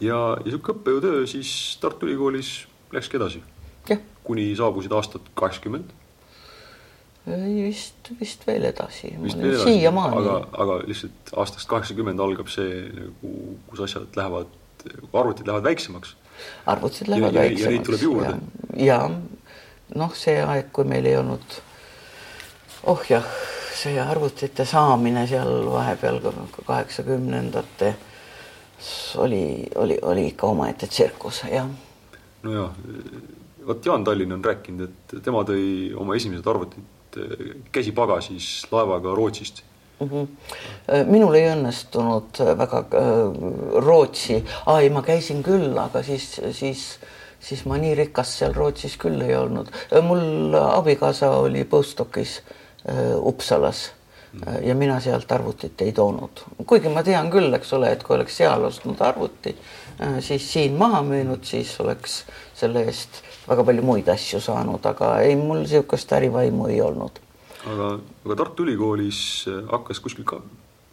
[0.00, 2.56] ja, ja sihuke õppejõutöö siis Tartu Ülikoolis
[2.92, 3.44] läkski edasi?
[4.26, 5.92] kuni saabusid aastad kaheksakümmend
[7.26, 9.14] vist, vist veel edasi.
[9.64, 10.16] siiamaani.
[10.16, 13.32] aga, aga lihtsalt aastast kaheksakümmend algab see nagu,
[13.70, 14.52] kus asjad lähevad,
[15.12, 16.16] arvutid lähevad väiksemaks.
[16.66, 17.64] arvutid lähevad ja, väiksemaks.
[17.64, 18.34] ja neid tuleb juurde.
[18.86, 19.00] ja
[19.94, 21.60] noh, see aeg, kui meil ei olnud,
[22.92, 23.26] oh jah,
[23.76, 26.20] see arvutite saamine seal vahepeal
[26.62, 27.94] kaheksakümnendate
[29.16, 31.66] oli, oli, oli ikka omaette tsirkus, jah.
[32.42, 32.70] nojah,
[33.66, 36.94] vot Jaan Tallinn on rääkinud, et tema tõi oma esimesed arvutid
[37.72, 39.62] käsipagasis laevaga Rootsist
[40.00, 40.08] mm.
[40.08, 40.26] -hmm.
[41.06, 44.44] minul ei õnnestunud väga äh, Rootsi,
[44.78, 46.86] ei, ma käisin küll, aga siis, siis,
[47.40, 49.68] siis ma nii rikas seal Rootsis küll ei olnud.
[50.02, 52.40] mul abikaasa oli postdoc'is
[53.18, 53.90] Uppsalas
[54.62, 58.36] ja mina sealt arvutit ei toonud, kuigi ma tean küll, eks ole, et kui oleks
[58.36, 59.56] seal ostnud arvuti,
[60.20, 62.20] siis siin maha müünud, siis oleks
[62.54, 67.20] selle eest väga palju muid asju saanud, aga ei, mul niisugust ärivaimu ei olnud.
[67.66, 67.92] aga,
[68.24, 70.40] aga Tartu Ülikoolis äh, hakkas kuskil ka,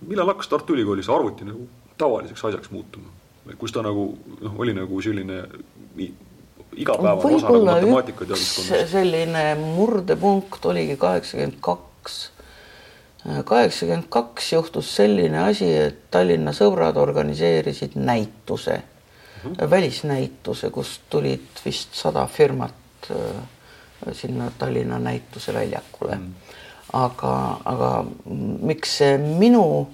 [0.07, 3.09] millal hakkas Tartu Ülikoolis arvuti nagu tavaliseks asjaks muutuma?
[3.59, 5.41] kus ta nagu noh, oli nagu selline
[6.75, 8.91] igapäevane osa nagu matemaatika teaduskonnas?
[8.91, 12.31] selline murdepunkt oligi kaheksakümmend kaks.
[13.45, 18.81] kaheksakümmend kaks juhtus selline asi, et Tallinna sõbrad organiseerisid näituse.
[19.69, 23.17] Välisnäituse, kust tulid vist sada firmat äh,
[24.11, 26.13] sinna Tallinna näituseväljakule.
[26.13, 26.31] -hmm.
[26.93, 28.05] aga, aga
[28.61, 29.89] miks see minu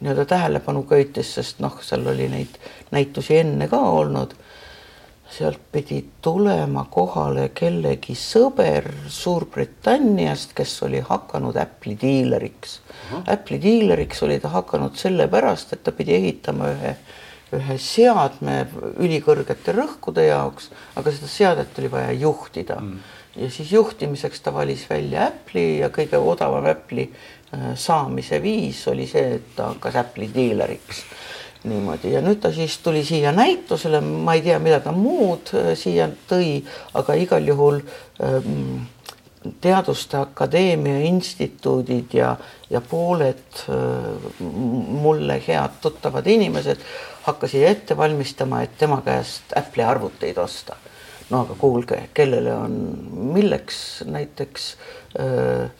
[0.00, 2.58] nii-öelda tähelepanu köitis, sest noh, seal oli neid
[2.90, 4.34] näitusi enne ka olnud.
[5.30, 12.80] sealt pidi tulema kohale kellegi sõber Suurbritanniast, kes oli hakanud Apple'i diileriks.
[13.26, 16.96] Apple'i diileriks oli ta hakanud sellepärast, et ta pidi ehitama ühe äh,
[17.56, 18.64] ühe seadme
[19.02, 22.98] ülikõrgete rõhkude jaoks, aga seda seadet oli vaja juhtida mm.
[23.42, 29.08] ja siis juhtimiseks ta valis välja Apple'i ja kõige odavam Apple'i äh, saamise viis oli
[29.10, 31.04] see, et ta hakkas Apple'i diileriks
[31.66, 35.72] niimoodi ja nüüd ta siis tuli siia näitusele, ma ei tea, mida ta muud äh,
[35.78, 36.60] siia tõi,
[36.98, 37.80] aga igal juhul
[38.22, 38.86] ähm,
[39.60, 42.36] Teaduste Akadeemia instituudid ja,
[42.70, 46.82] ja pooled äh, mulle head tuttavad inimesed
[47.26, 50.76] hakkasid ette valmistama, et tema käest Apple'i arvuteid osta.
[51.30, 52.74] no aga kuulge, kellele on,
[53.34, 54.76] milleks näiteks
[55.20, 55.70] äh,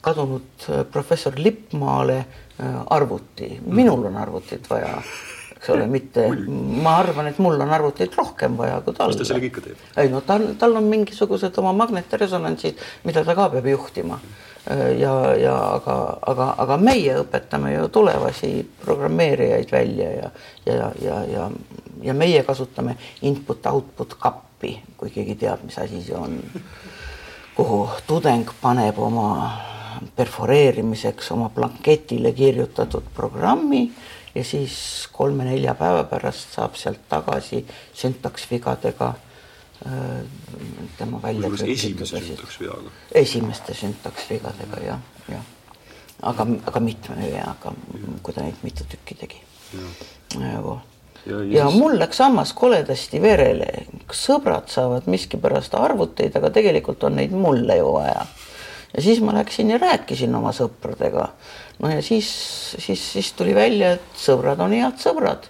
[0.00, 5.02] kadunud professor Lippmaale äh, arvuti, minul on arvutit vaja,
[5.58, 6.28] eks ole, mitte,
[6.82, 9.10] ma arvan, et mul on arvutit rohkem vaja kui tal.
[9.10, 9.86] mis ta sellega ikka teeb?
[9.98, 14.20] ei no tal, tal on mingisugused oma magnetresonantsid, mida ta ka peab juhtima
[14.98, 18.52] ja, ja aga, aga, aga meie õpetame ju tulevasi
[18.84, 20.30] programmeerijaid välja ja,
[20.66, 21.48] ja, ja, ja,
[22.02, 26.38] ja meie kasutame input-output kappi, kui keegi teab, mis asi see on.
[27.58, 29.30] kuhu tudeng paneb oma
[30.16, 33.88] perforeerimiseks oma blanketile kirjutatud programmi
[34.34, 37.64] ja siis kolme-nelja päeva pärast saab sealt tagasi
[37.94, 39.14] süntaksvigadega
[39.86, 40.24] Äh,
[40.98, 41.50] tema välja.
[41.66, 42.90] esimese süntaksveaga?
[43.14, 44.98] esimeste süntaksvigadega jah,
[45.30, 45.44] jah.
[46.22, 47.72] aga, aga mitme veaga,
[48.22, 49.38] kui ta neid mitu tükki tegi.
[49.70, 49.84] ja,
[50.40, 50.64] ja,
[51.26, 57.30] ja, ja mul läks hammas koledasti verele, sõbrad saavad miskipärast arvuteid, aga tegelikult on neid
[57.30, 58.26] mulle ju vaja.
[58.96, 61.28] ja siis ma läksin ja rääkisin oma sõpradega.
[61.78, 62.28] No ja siis,
[62.78, 65.48] siis, siis tuli välja, et sõbrad on head sõbrad.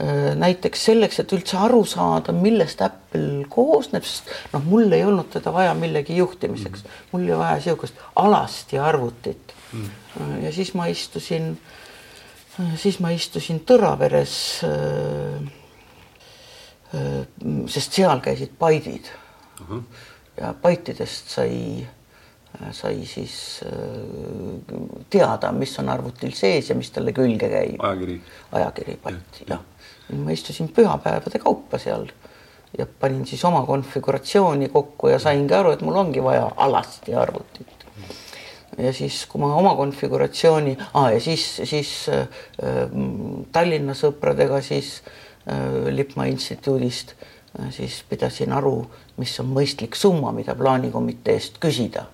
[0.00, 5.32] Äh, näiteks selleks, et üldse aru saada, millest Apple koosneb, sest noh, mul ei olnud
[5.32, 9.56] teda vaja millegi juhtimiseks, mul oli vaja niisugust alasti arvutit.
[9.70, 9.90] Mm..
[10.42, 11.52] ja siis ma istusin,
[12.80, 14.32] siis ma istusin Tõraveres.
[17.70, 19.12] sest seal käisid Paidid.
[19.60, 19.82] Uh -huh.
[20.40, 21.86] ja Paitidest sai
[22.76, 23.34] sai siis
[25.10, 27.80] teada, mis on arvutil sees ja mis talle külge käib.
[27.80, 28.20] ajakiri.
[28.52, 29.62] ajakiri patti, jah
[30.12, 32.06] ma istusin pühapäevade kaupa seal
[32.78, 37.66] ja panin siis oma konfiguratsiooni kokku ja saingi aru, et mul ongi vaja alasti arvutit.
[38.78, 42.28] ja siis, kui ma oma konfiguratsiooni ah,, ja siis, siis äh,
[43.52, 47.14] Tallinna sõpradega siis äh, Lippmaa instituudist
[47.58, 48.84] äh, siis pidasin aru,
[49.18, 52.06] mis on mõistlik summa, mida plaanikomiteest küsida.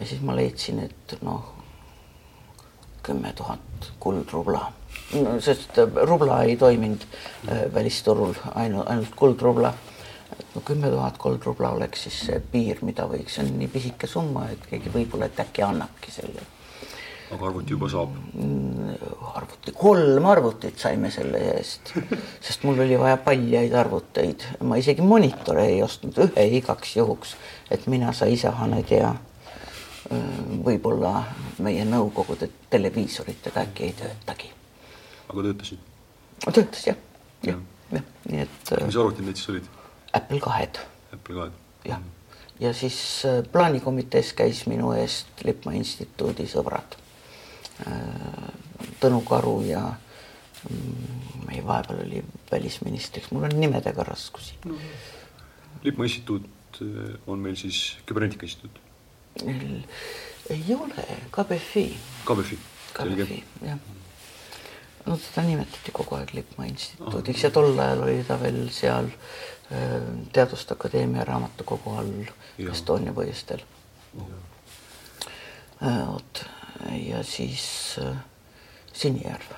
[0.00, 1.54] Ja siis ma leidsin, et noh,
[3.02, 4.66] kümme tuhat kuldrubla
[5.14, 7.04] no sest äh, rubla ei toiminud
[7.48, 9.72] äh, välisturul, ainult, ainult kuldrubla.
[10.54, 14.48] no kümme tuhat kuldrubla oleks siis see piir, mida võiks, see on nii pisike summa,
[14.52, 16.44] et keegi võib-olla, et äkki annabki selle.
[17.32, 18.12] aga arvuti juba saab?
[18.34, 18.92] Mm,
[19.36, 21.94] arvuti, kolm arvutit saime selle eest,
[22.46, 27.34] sest mul oli vaja paljaid arvuteid, ma isegi monitore ei ostnud, ühe igaks juhuks,
[27.70, 29.27] et mina sa isahaned ja äh,
[30.64, 31.24] võib-olla
[31.64, 34.52] meie nõukogude televiisoritega äkki ei töötagi
[35.28, 35.80] aga töötasid?
[36.48, 37.00] töötas jah,
[37.44, 37.58] jah,
[37.92, 38.72] jah, nii et.
[38.86, 39.68] mis arvutid need siis olid?
[40.16, 40.80] Apple kahed.
[41.12, 41.58] Apple kahed.
[41.88, 42.02] jah,
[42.62, 46.98] ja siis äh, plaanikomitees käis minu eest Lippmaa instituudi sõbrad.
[47.86, 48.48] Äh,
[49.02, 54.78] Tõnu Karu ja mm, meie vahepeal oli välisministriks, mul on nimedega raskusi no,.
[55.84, 58.80] Lippmaa instituut äh, on meil siis Küberneetika Instituut?
[59.46, 61.86] Ei ole, KBFI.
[62.24, 62.58] KBFI,
[62.96, 63.42] selge.
[63.62, 63.78] jah
[65.08, 69.94] no teda nimetati kogu aeg Lippmaa instituudiks ja tol ajal oli ta veel seal äh,
[70.32, 72.32] Teaduste Akadeemia raamatukogu all.
[72.70, 73.62] Estonia põhjustel.
[74.18, 76.42] Äh, vot
[76.98, 77.64] ja siis
[78.02, 78.16] äh,
[78.92, 79.52] Sinijärv,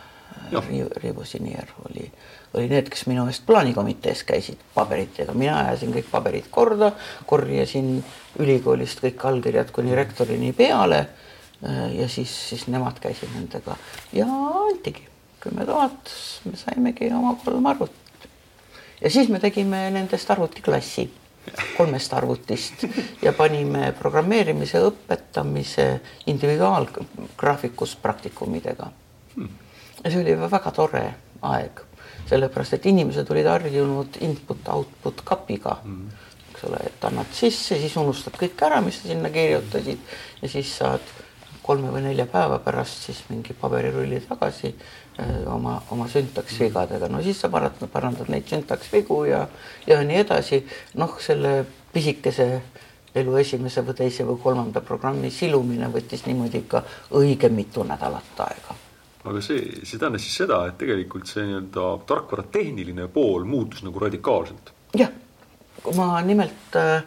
[1.03, 2.11] Riivo Sinijärv oli,
[2.54, 6.92] oli need, kes minu eest plaanikomitees käisid paberitega, mina ajasin kõik paberid korda,
[7.26, 7.98] korjasin
[8.42, 11.04] ülikoolist kõik allkirjad kuni rektorini peale
[11.94, 13.76] ja siis, siis nemad käisid nendega
[14.16, 14.26] ja
[14.66, 15.06] antigi
[15.40, 16.12] kümme tuhat,
[16.44, 18.28] me saimegi oma kolm arvutit.
[19.00, 21.10] ja siis me tegime nendest arvutiklassi
[21.76, 22.84] kolmest arvutist
[23.22, 25.86] ja panime programmeerimise õpetamise
[26.26, 28.90] individuaalgraafikus praktikumidega.
[30.04, 31.04] ja see oli väga tore
[31.42, 31.80] aeg,
[32.28, 35.78] sellepärast et inimesed olid harjunud input-output kapiga
[36.50, 39.98] eks ole, et annad sisse, siis unustad kõik ära, mis sa sinna kirjutasid
[40.42, 41.16] ja siis saad
[41.62, 44.74] kolme või nelja päeva pärast siis mingi paberirulli tagasi
[45.20, 49.40] Äh, oma, oma süntaksvigadega, no siis sa parandad, parandad neid süntaksvigu ja,
[49.87, 50.61] ja nii edasi.
[51.02, 52.46] noh, selle pisikese
[53.20, 56.85] elu esimese või teise või kolmanda programmi silumine võttis niimoodi ikka
[57.20, 58.80] õige mitu nädalat aega.
[59.25, 64.01] Aga see, see tähendas siis seda, et tegelikult see nii-öelda tarkvara tehniline pool muutus nagu
[64.01, 64.73] radikaalselt?
[64.97, 65.11] jah,
[65.97, 67.03] ma nimelt äh,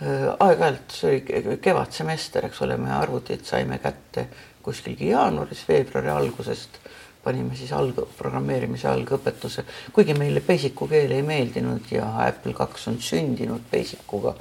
[0.00, 4.28] aeg-ajalt, see oli kevadsemester, eks ole, me arvutid saime kätte
[4.64, 6.80] kuskilgi jaanuaris-veebruari algusest.
[7.24, 9.62] Panime siis alg-, programmeerimise algõpetuse,
[9.96, 14.34] kuigi meile Basicu keel ei meeldinud ja Apple kaks on sündinud Basicuga,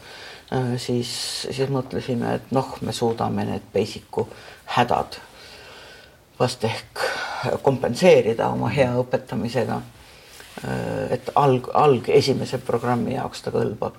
[0.56, 1.14] äh, siis,
[1.45, 4.28] siis mõtlesime, et noh, me suudame need Basicu
[4.76, 5.20] hädad
[6.39, 7.03] vast ehk
[7.61, 9.81] kompenseerida oma hea õpetamisega.
[11.11, 13.95] Et alg, alg esimese programmi jaoks ta kõlbab.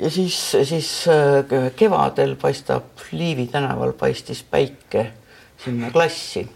[0.00, 5.12] ja siis, siis äh, kevadel paistab Liivi tänaval paistis päike
[5.60, 6.48] sinna klassi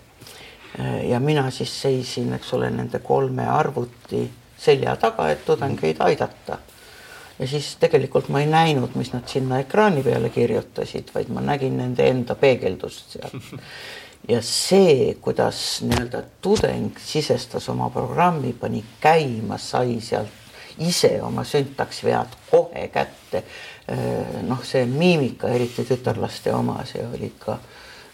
[1.08, 4.24] ja mina siis seisin, eks ole, nende kolme arvuti
[4.58, 6.58] selja taga, et tudengeid aidata.
[7.38, 11.76] ja siis tegelikult ma ei näinud, mis nad sinna ekraani peale kirjutasid, vaid ma nägin
[11.78, 13.40] nende enda peegeldust seal.
[14.28, 20.42] ja see, kuidas nii-öelda tudeng sisestas oma programmi, pani käima, sai sealt
[20.78, 23.44] ise oma syntaksvead kohe kätte.
[24.48, 27.58] noh, see miimika, eriti tütarlaste oma, see oli ikka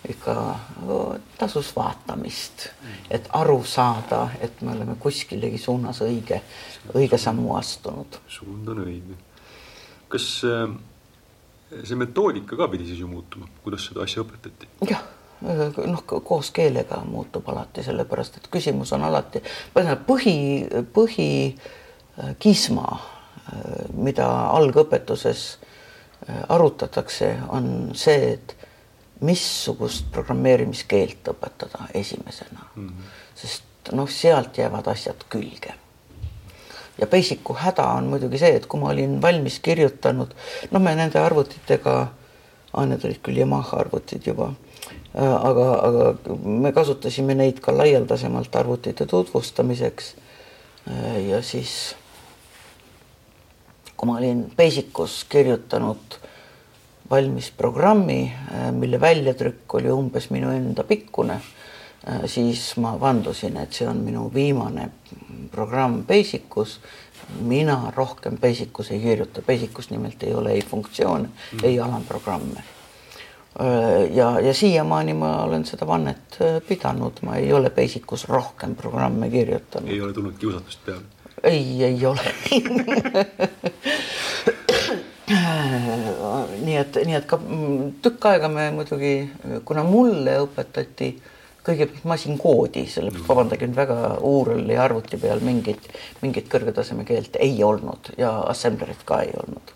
[0.08, 0.34] ikka
[1.38, 2.70] tasus vaatamist,
[3.11, 6.40] et aru saada, et me oleme kuskilegi suunas õige,
[6.94, 8.20] õige sammu astunud.
[8.28, 9.18] suund on õige.
[10.08, 10.72] kas äh,
[11.84, 14.70] see metoodika ka pidi siis ju muutuma, kuidas seda asja õpetati?
[14.88, 15.04] jah,
[15.41, 19.43] noh, koos keelega muutub alati, sellepärast et küsimus on alati,
[20.07, 20.36] põhi,
[20.97, 23.03] põhikisma, äh,
[23.95, 28.57] mida algõpetuses äh, arutatakse, on see, et
[29.24, 32.86] missugust programmeerimiskeelt õpetada esimesena mm.
[32.86, 33.11] -hmm.
[33.34, 35.74] sest noh, sealt jäävad asjad külge.
[36.99, 40.34] ja Basic'u häda on muidugi see, et kui ma olin valmis kirjutanud,
[40.70, 42.07] noh, me nende arvutitega,
[42.86, 44.70] need olid küll Yamaha arvutid juba, äh,
[45.14, 50.14] aga, aga me kasutasime neid ka laialdasemalt arvutite tutvustamiseks.
[50.88, 51.96] Äh, ja siis,
[53.96, 56.18] kui ma olin Basic'us kirjutanud
[57.11, 61.40] valmis programmi, äh, mille väljatrükk oli umbes minu enda pikkune,
[62.06, 64.90] äh, siis ma vandusin, et see on minu viimane
[65.50, 66.80] programm Basicus.
[67.40, 72.64] mina rohkem Basicus ei kirjuta, Basicus nimelt ei ole ei funktsioone mm., ei alamprogramme.
[73.59, 76.38] Äh, ja, ja siiamaani ma olen seda vannet
[76.68, 79.90] pidanud, ma ei ole Basicus rohkem programme kirjutanud.
[79.90, 81.03] ei ole tulnud kiusatust peale?
[81.42, 82.20] ei, ei ole
[86.64, 89.14] nii et, nii et ka mm, tükk aega me muidugi,
[89.66, 91.11] kuna mulle õpetati
[91.66, 95.90] kõigepealt masinkoodi, sellepärast vabandage nüüd väga, URL-i arvuti peal mingit,
[96.22, 99.74] mingit kõrgetaseme keelt ei olnud ja assemblerit ka ei olnud.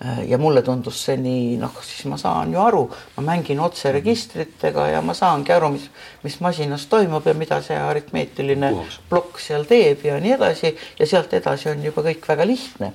[0.00, 2.86] Ja mulle tundus see nii, noh, siis ma saan ju aru,
[3.18, 5.90] ma mängin otse registritega ja ma saangi aru, mis,
[6.24, 8.72] mis masinas toimub ja mida see aritmeetiline
[9.10, 10.72] plokk seal teeb ja nii edasi.
[10.96, 12.94] Ja sealt edasi on juba kõik väga lihtne.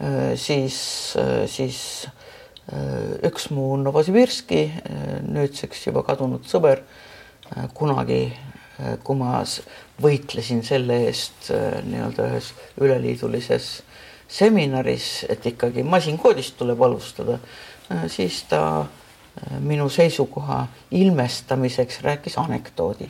[0.00, 2.08] Äh, siis, äh, siis
[2.72, 4.64] äh, üks mu Novosibirski
[5.30, 6.82] nüüdseks juba kadunud sõber
[7.76, 8.32] kunagi,
[9.04, 9.42] kui ma
[10.02, 12.48] võitlesin selle eest nii-öelda ühes
[12.80, 13.68] üleliidulises
[14.28, 17.38] seminaris, et ikkagi masinkoodist tuleb alustada,
[18.08, 18.86] siis ta
[19.60, 23.08] minu seisukoha ilmestamiseks rääkis anekdoodi.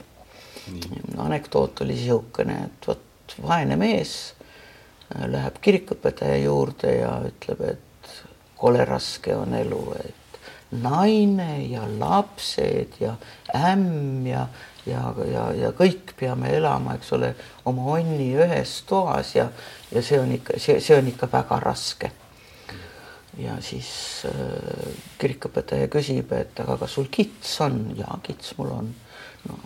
[1.19, 4.35] anekdoot oli niisugune, et vot vaene mees
[5.13, 8.13] läheb kirikuõpetaja juurde ja ütleb, et
[8.57, 10.39] kole raske on elu, et
[10.83, 13.15] naine ja lapsed ja
[13.55, 14.47] ämm ja,
[14.87, 17.35] ja, ja, ja kõik peame elama, eks ole,
[17.69, 19.49] oma onni ühes toas ja,
[19.93, 22.13] ja see on ikka, see, see on ikka väga raske.
[23.39, 23.89] ja siis
[24.29, 27.95] äh, kirikuõpetaja küsib, et aga kas sul kits on?
[27.99, 28.95] ja kits mul on.
[29.49, 29.59] no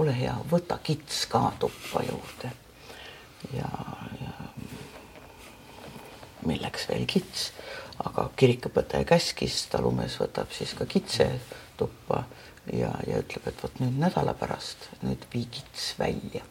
[0.00, 2.52] ole hea, võta kits ka tuppa juurde.
[3.52, 3.70] ja,
[4.20, 4.32] ja
[6.46, 7.50] milleks veel kits,
[8.02, 11.28] aga kirikuõpetaja käskis, talumees võtab siis ka kitse
[11.76, 12.24] tuppa
[12.72, 16.44] ja, ja ütleb, et vot nüüd nädala pärast nüüd vii kits välja.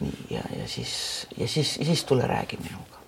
[0.00, 3.02] nii ja, ja siis ja siis, siis tule räägi minuga.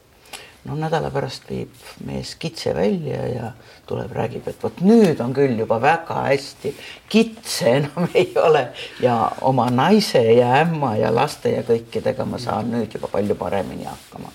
[0.64, 1.72] no nädala pärast viib
[2.04, 3.52] mees kitse välja ja
[3.86, 6.74] tuleb, räägib, et vot nüüd on küll juba väga hästi,
[7.08, 8.68] kitse enam ei ole
[9.00, 13.88] ja oma naise ja ämma ja laste ja kõikidega ma saan nüüd juba palju paremini
[13.88, 14.34] hakkama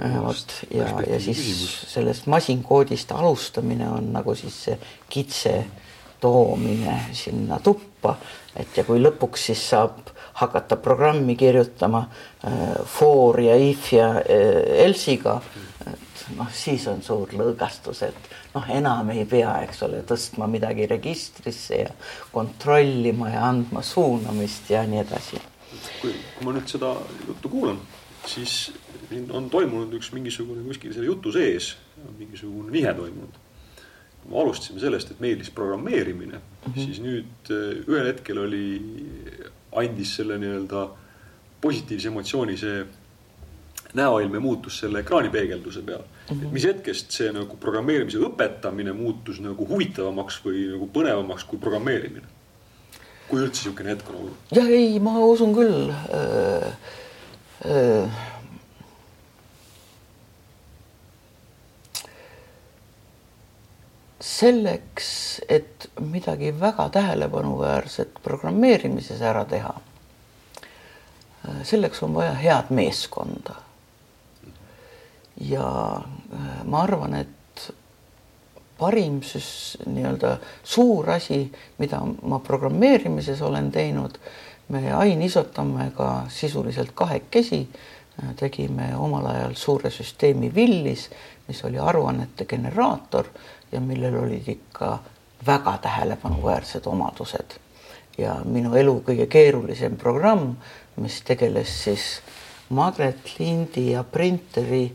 [0.00, 1.40] Äh, vot ja, ja siis
[1.90, 4.76] sellest masinkoodist alustamine on nagu siis see
[5.10, 5.54] kitse
[6.20, 8.16] toomine sinna tuppa,
[8.56, 12.04] et ja kui lõpuks siis saab hakata programmi kirjutama
[12.44, 15.40] äh, for ja if ja äh, else'iga,
[15.86, 20.86] et noh, siis on suur lõõgastus, et noh, enam ei pea, eks ole, tõstma midagi
[20.90, 21.94] registrisse ja
[22.32, 25.40] kontrollima ja andma suunamist ja nii edasi.
[26.00, 26.14] kui,
[26.44, 26.94] ma nüüd seda
[27.26, 27.80] juttu kuulan,
[28.26, 28.70] siis
[29.08, 31.74] siin on toimunud üks mingisugune kuskil selle jutu sees,
[32.18, 33.44] mingisugune nihe toimunud.
[34.32, 36.84] Alustasime sellest, et meeldis programmeerimine mm, -hmm.
[36.84, 38.64] siis nüüd äh, ühel hetkel oli,
[39.72, 40.88] andis selle nii-öelda
[41.60, 42.86] positiivse emotsiooni see
[43.94, 46.36] näoilme muutus selle ekraanipeegelduse peal mm.
[46.36, 46.46] -hmm.
[46.46, 52.26] et mis hetkest see nagu programmeerimise õpetamine muutus nagu huvitavamaks või nagu põnevamaks kui programmeerimine?
[53.28, 54.36] kui üldse niisugune hetk on olnud?
[54.56, 56.72] jah, ei, ma usun küll äh,.
[57.66, 58.10] Äh,
[64.38, 69.72] selleks, et midagi väga tähelepanuväärset programmeerimises ära teha,
[71.66, 73.54] selleks on vaja head meeskonda.
[75.40, 76.00] ja
[76.64, 77.72] ma arvan, et
[78.78, 81.44] parim süs-, nii-öelda suur asi,
[81.78, 84.18] mida ma programmeerimises olen teinud,
[84.68, 87.68] me Ain Isotammega sisuliselt kahekesi
[88.36, 91.08] tegime omal ajal suure süsteemi Villis,
[91.48, 93.30] mis oli aruannete generaator
[93.72, 94.98] ja millel olid ikka
[95.46, 97.58] väga tähelepanuväärsed omadused.
[98.18, 100.56] ja minu elu kõige keerulisem programm,
[100.96, 102.06] mis tegeles siis
[102.74, 104.90] magnetlindi ja printeri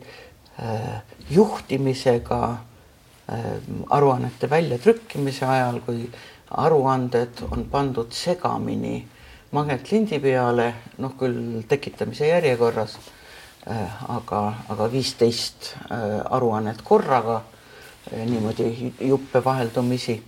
[0.60, 1.00] äh,
[1.30, 3.46] juhtimisega äh,
[3.90, 6.10] aruannete väljatrükkimise ajal, kui
[6.50, 9.08] aruanded on pandud segamini
[9.54, 10.68] magnetlindi peale,
[10.98, 12.98] noh küll tekitamise järjekorras
[13.70, 17.40] äh,, aga, aga viisteist äh, aruannet korraga
[18.12, 20.22] niimoodi juppe vaheldumisi.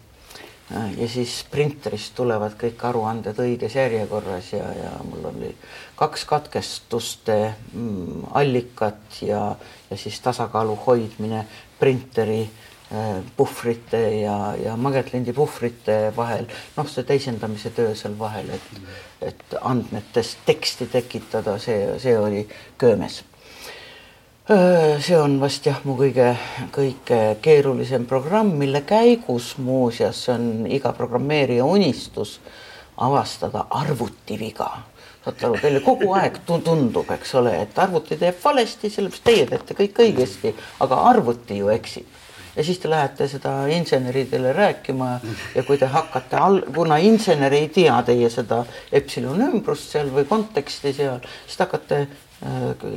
[0.96, 5.50] ja siis printerist tulevad kõik aruanded õiges järjekorras ja, ja mul oli
[5.94, 7.36] kaks katkestuste
[7.72, 9.42] mm, allikat ja,
[9.90, 11.44] ja siis tasakaalu hoidmine
[11.78, 18.68] printeri äh, puhvrite ja, ja magetlindi puhvrite vahel, noh, see teisendamise töö seal vahel, et,
[19.30, 22.42] et andmetest teksti tekitada, see, see oli
[22.78, 23.22] köömes
[24.46, 26.28] see on vast jah, mu kõige,
[26.70, 32.36] kõige keerulisem programm, mille käigus muuseas, see on iga programmeerija unistus
[32.96, 34.70] avastada arvutiviga.
[35.24, 39.74] saate aru, teile kogu aeg tundub, eks ole, et arvuti teeb valesti, sellepärast teie teete
[39.74, 40.54] kõik õigesti,
[40.86, 42.06] aga arvuti ju eksib
[42.56, 45.08] ja siis te lähete seda inseneridele rääkima
[45.54, 50.24] ja kui te hakkate all, kuna insener ei tea teie seda epsilon ümbrust seal või
[50.28, 52.00] konteksti seal, siis te hakkate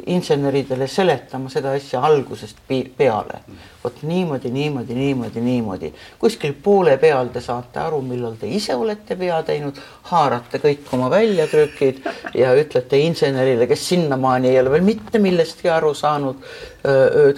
[0.06, 2.58] inseneridele seletama seda asja algusest
[2.98, 3.40] peale.
[3.84, 5.94] vot niimoodi, niimoodi, niimoodi, niimoodi.
[6.20, 9.80] kuskil poole peal te saate aru, millal te ise olete vea teinud,
[10.12, 12.04] haarate kõik oma väljatrükid
[12.36, 16.44] ja ütlete insenerile, kes sinnamaani ei ole veel mitte millestki aru saanud,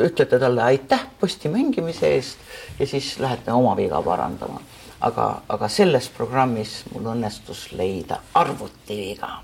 [0.02, 4.62] ütlete talle aitäh posti mängimise eest ja siis lähete oma viga parandama.
[5.02, 9.38] aga, aga selles programmis mul õnnestus leida arvutiviga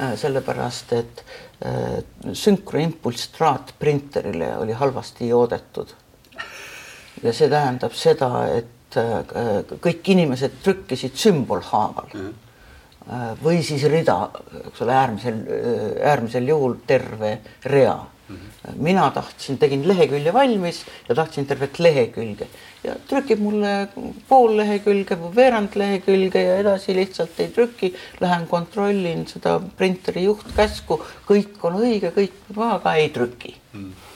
[0.00, 1.49] Äh, sellepärast et äh,
[2.32, 5.88] sünkroimpulss traatprinterile oli halvasti joodetud.
[7.22, 12.30] ja see tähendab seda, et äh, kõik inimesed trükkisid sümbolhaaval mm.
[12.30, 13.42] -hmm.
[13.42, 14.30] või siis rida,
[14.66, 15.42] eks ole, äärmisel,
[16.00, 17.98] äärmisel juhul terve rea
[18.28, 18.36] mm.
[18.36, 18.76] -hmm.
[18.76, 22.48] mina tahtsin, tegin lehekülje valmis ja tahtsin tervet lehekülge
[22.84, 23.72] ja trükib mulle
[24.28, 27.94] pool lehekülge või veerand lehekülge ja edasi lihtsalt ei trüki.
[28.20, 33.56] Lähen kontrollin seda printeri juhtkäsku, kõik on õige, kõik maha, aga ei trüki.
[33.74, 34.09] Mm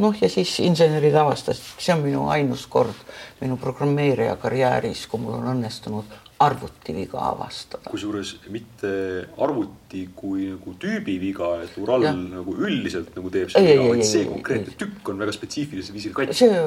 [0.00, 2.98] noh, ja siis insenerid avastasid, see on minu ainus kord
[3.42, 7.90] minu programmeerija karjääris, kui mul on õnnestunud arvutiviga avastada.
[7.90, 8.90] kusjuures mitte
[9.44, 12.12] arvuti kui nagu tüübiviga, et Ural ja.
[12.16, 16.38] nagu üldiselt nagu teeb seda viga, vaid see konkreetne tükk on väga spetsiifilisel viisil katki.
[16.40, 16.62] see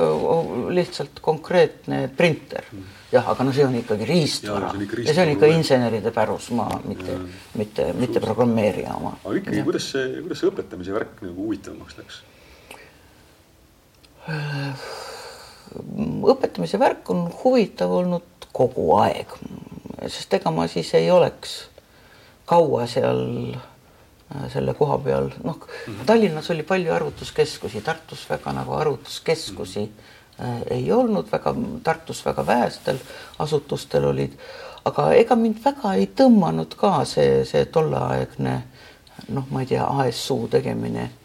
[0.77, 2.93] lihtsalt konkreetne printer mm.
[3.15, 7.19] jah, aga no see on ikkagi riistvara ja, ja see on ikka inseneride pärusmaa, mitte,
[7.59, 9.17] mitte, mitte programmeerija oma.
[9.23, 12.23] aga ikkagi, kuidas see, kuidas see õpetamise värk nagu huvitavamaks läks?
[16.31, 19.31] Õpetamise värk on huvitav olnud kogu aeg,
[20.07, 21.55] sest ega ma siis ei oleks
[22.49, 23.21] kaua seal
[23.53, 26.05] äh, selle koha peal, noh mm -hmm.
[26.05, 30.63] Tallinnas oli palju arvutuskeskusi, Tartus väga nagu arvutuskeskusi mm -hmm.
[30.69, 32.97] ei olnud väga, Tartus väga vähestel
[33.39, 34.31] asutustel olid,
[34.85, 38.63] aga ega mind väga ei tõmmanud ka see, see tolleaegne
[39.27, 41.09] noh, ma ei tea, ASU tegemine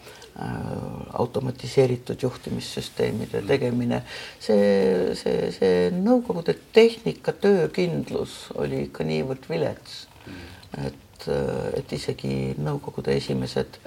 [1.13, 4.01] automatiseeritud juhtimissüsteemide tegemine,
[4.39, 10.05] see, see, see Nõukogude tehnika töökindlus oli ikka niivõrd vilets,
[10.81, 11.27] et,
[11.77, 13.79] et isegi Nõukogude esimesed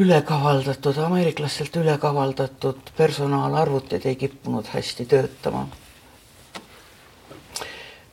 [0.00, 5.66] ülekavaldatud, ameeriklastelt ülekavaldatud personaalarvutid ei kippunud hästi töötama.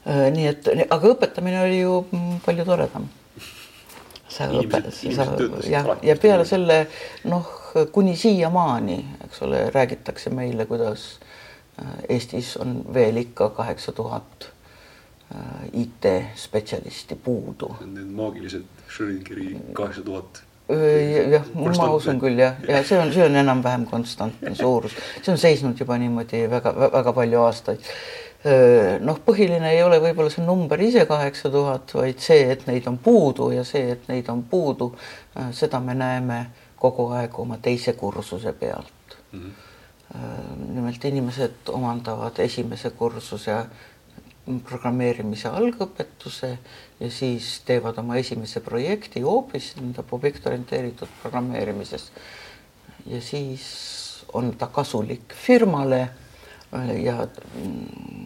[0.08, 2.02] Äh, nii et, aga õpetamine oli ju
[2.46, 3.08] palju toredam
[4.30, 5.26] sa õpetad, sa
[5.70, 6.82] ja, ja peale selle
[7.30, 7.48] noh,
[7.92, 8.98] kuni siiamaani,
[9.28, 11.08] eks ole, räägitakse meile, kuidas
[11.82, 14.50] äh, Eestis on veel ikka kaheksa tuhat
[15.36, 17.76] äh, IT-spetsialisti puudu.
[17.86, 23.26] Need maagilised Schrödingeri kaheksa tuhat äh, jah, ma usun küll jah, ja see on, see
[23.26, 27.92] on enam-vähem konstantne suurus, see on seisnud juba niimoodi väga-väga palju aastaid
[29.02, 33.00] noh, põhiline ei ole võib-olla see number ise kaheksa tuhat, vaid see, et neid on
[33.02, 34.92] puudu ja see, et neid on puudu,
[35.52, 36.40] seda me näeme
[36.80, 39.40] kogu aeg oma teise kursuse pealt mm.
[39.42, 40.74] -hmm.
[40.74, 43.66] nimelt inimesed omandavad esimese kursuse
[44.64, 46.58] programmeerimise algõpetuse
[47.00, 52.12] ja siis teevad oma esimese projekti hoopis tähendab objektorienteeritud programmeerimises.
[53.06, 53.66] ja siis
[54.34, 56.10] on ta kasulik firmale
[57.04, 58.17] ja mm,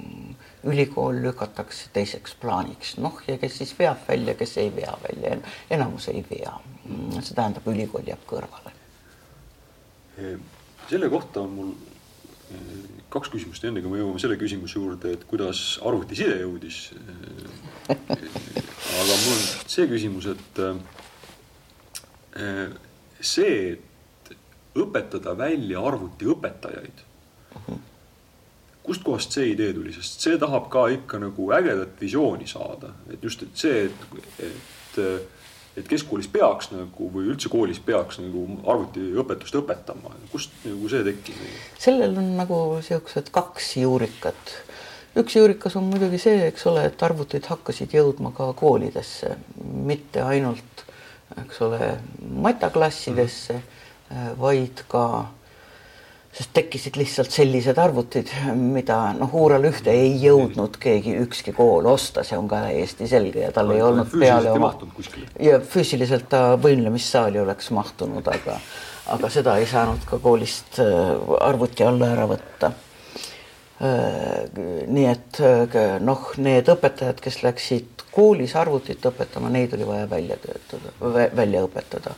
[0.64, 5.38] ülikool lükatakse teiseks plaaniks, noh ja kes siis veab välja, kes ei vea välja,
[5.70, 6.54] enamus ei vea.
[7.22, 8.74] see tähendab, ülikool jääb kõrvale.
[10.90, 11.72] selle kohta on mul
[13.12, 16.92] kaks küsimust, enne kui me jõuame selle küsimuse juurde, et kuidas arvutiside jõudis.
[17.90, 20.62] aga mul on see küsimus, et
[23.20, 24.36] see, et
[24.82, 27.08] õpetada välja arvutiõpetajaid.
[28.84, 33.44] Kustkohast see idee tuli, sest see tahab ka ikka nagu ägedat visiooni saada, et just,
[33.44, 35.00] et see, et, et
[35.78, 41.40] et keskkoolis peaks nagu või üldse koolis peaks nagu arvutiõpetust õpetama, kust nagu see tekkis?
[41.80, 44.56] sellel on nagu siuksed kaks juurikat.
[45.20, 50.86] üks juurikas on muidugi see, eks ole, et arvutid hakkasid jõudma ka koolidesse, mitte ainult,
[51.46, 53.62] eks ole, mataklassidesse mm,
[54.10, 54.40] -hmm.
[54.44, 55.06] vaid ka
[56.32, 62.24] sest tekkisid lihtsalt sellised arvutid, mida noh, Uural ühte ei jõudnud keegi, ükski kool osta,
[62.28, 64.72] see on ka täiesti selge ja tal no, ei olnud peale oma
[65.40, 68.58] ja füüsiliselt ta võimlemissaali oleks mahtunud, aga
[69.12, 71.12] aga seda ei saanud ka koolist äh,
[71.42, 72.72] arvuti alla ära võtta.
[73.82, 80.08] Äh, nii et äh, noh, need õpetajad, kes läksid koolis arvutit õpetama, neid oli vaja
[80.12, 80.94] välja töötada,
[81.36, 82.16] välja õpetada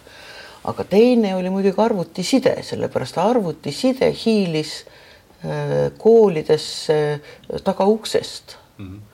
[0.63, 6.99] aga teine oli muidugi arvutiside, sellepärast arvutiside hiilis äh, koolidesse
[7.63, 8.57] tagauksest.
[8.77, 8.85] Mm.
[8.85, 9.09] -hmm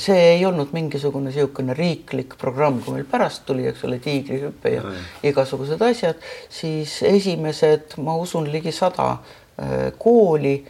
[0.00, 4.80] see ei olnud mingisugune niisugune riiklik programm, kui meil pärast tuli, eks ole, tiigrihüpe ja
[4.82, 6.16] mm igasugused asjad,
[6.48, 9.10] siis esimesed, ma usun, ligi sada
[9.58, 10.64] äh, kooli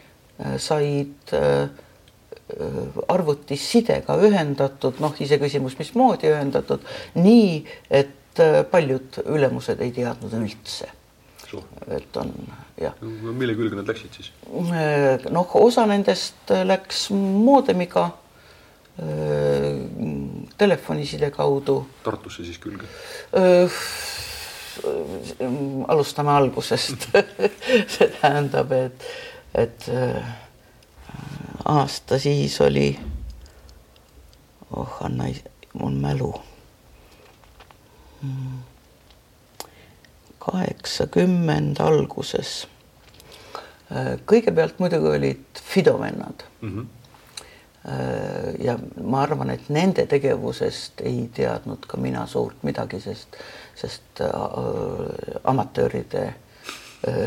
[0.58, 1.30] said
[3.08, 10.88] arvutisidega ühendatud, noh, iseküsimus, mismoodi ühendatud, nii et Äh, paljud ülemused ei teadnud üldse.
[11.86, 12.32] et on
[12.80, 12.94] jah.
[13.38, 14.30] mille külge nad läksid siis?
[14.74, 18.08] Äh, noh, osa nendest läks moodemiga
[18.98, 19.84] äh,
[20.58, 21.84] telefoniside kaudu.
[22.02, 22.90] Tartusse siis külge?
[25.88, 27.06] alustame algusest
[27.94, 29.06] see tähendab, et,
[29.54, 29.86] et
[31.70, 32.88] aasta siis oli,
[34.74, 35.30] oh Anna,
[35.78, 36.32] mul mälu
[40.44, 42.66] kaheksakümmend alguses.
[44.26, 46.70] kõigepealt muidugi olid Fido vennad mm.
[46.70, 46.86] -hmm.
[48.64, 53.36] ja ma arvan, et nende tegevusest ei teadnud ka mina suurt midagi, sest,
[53.76, 54.30] sest äh,
[55.44, 56.34] amatööride äh,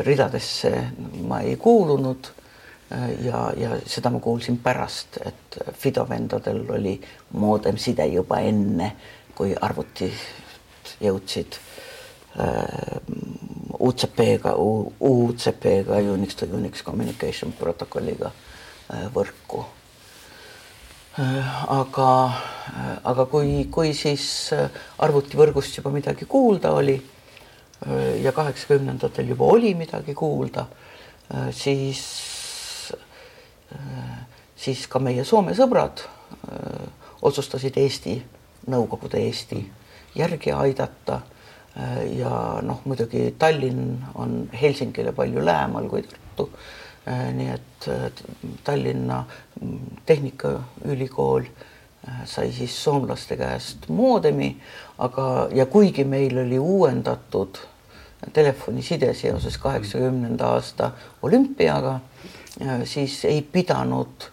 [0.05, 0.91] ridadesse
[1.21, 2.31] ma ei kuulunud
[3.21, 8.91] ja, ja seda ma kuulsin pärast, et Fido vendadel oli moodemside juba enne,
[9.35, 10.11] kui arvuti
[11.01, 11.57] jõudsid
[12.39, 13.01] äh,
[13.79, 14.55] UCP-ga,
[14.99, 19.65] UCP-ga, Unix to Unix communication protokolliga äh, võrku äh,.
[21.73, 22.09] aga,
[22.71, 24.69] äh, aga kui, kui siis äh,
[25.03, 30.65] arvutivõrgust juba midagi kuulda oli äh, ja kaheksakümnendatel juba oli midagi kuulda,
[31.51, 32.01] siis,
[34.55, 35.99] siis ka meie Soome sõbrad
[37.27, 38.13] otsustasid Eesti,
[38.71, 39.59] Nõukogude Eesti
[40.17, 41.21] järgi aidata.
[42.17, 46.49] ja noh, muidugi Tallinn on Helsingile palju lähemal kui Tartu.
[47.33, 47.89] nii et
[48.63, 49.23] Tallinna
[50.05, 51.43] Tehnikaülikool
[52.25, 54.57] sai siis soomlaste käest moodemi,
[54.97, 57.57] aga, ja kuigi meil oli uuendatud
[58.33, 60.91] telefoniside seoses kaheksakümnenda aasta
[61.21, 61.99] olümpiaga,
[62.83, 64.29] siis ei pidanud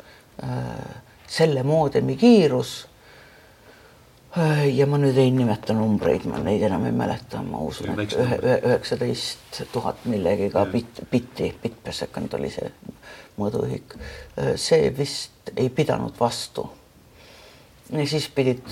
[1.26, 2.87] selle moodemi kiirus
[4.74, 8.39] ja ma nüüd ei nimeta numbreid, ma neid enam ei mäleta, ma usun, et ühe,
[8.57, 12.70] üheksateist tuhat millegiga bitt, bitti, bitt per second oli see
[13.39, 13.95] mõõduühik.
[14.57, 16.66] see vist ei pidanud vastu.
[17.93, 18.64] ja siis pidid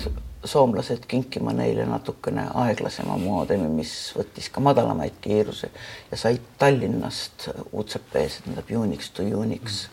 [0.45, 5.69] soomlased kinkima neile natukene aeglasema moodemi, mis võttis ka madalamaid kiiruse
[6.11, 9.85] ja said Tallinnast UCP-s, tähendab Unix to Unix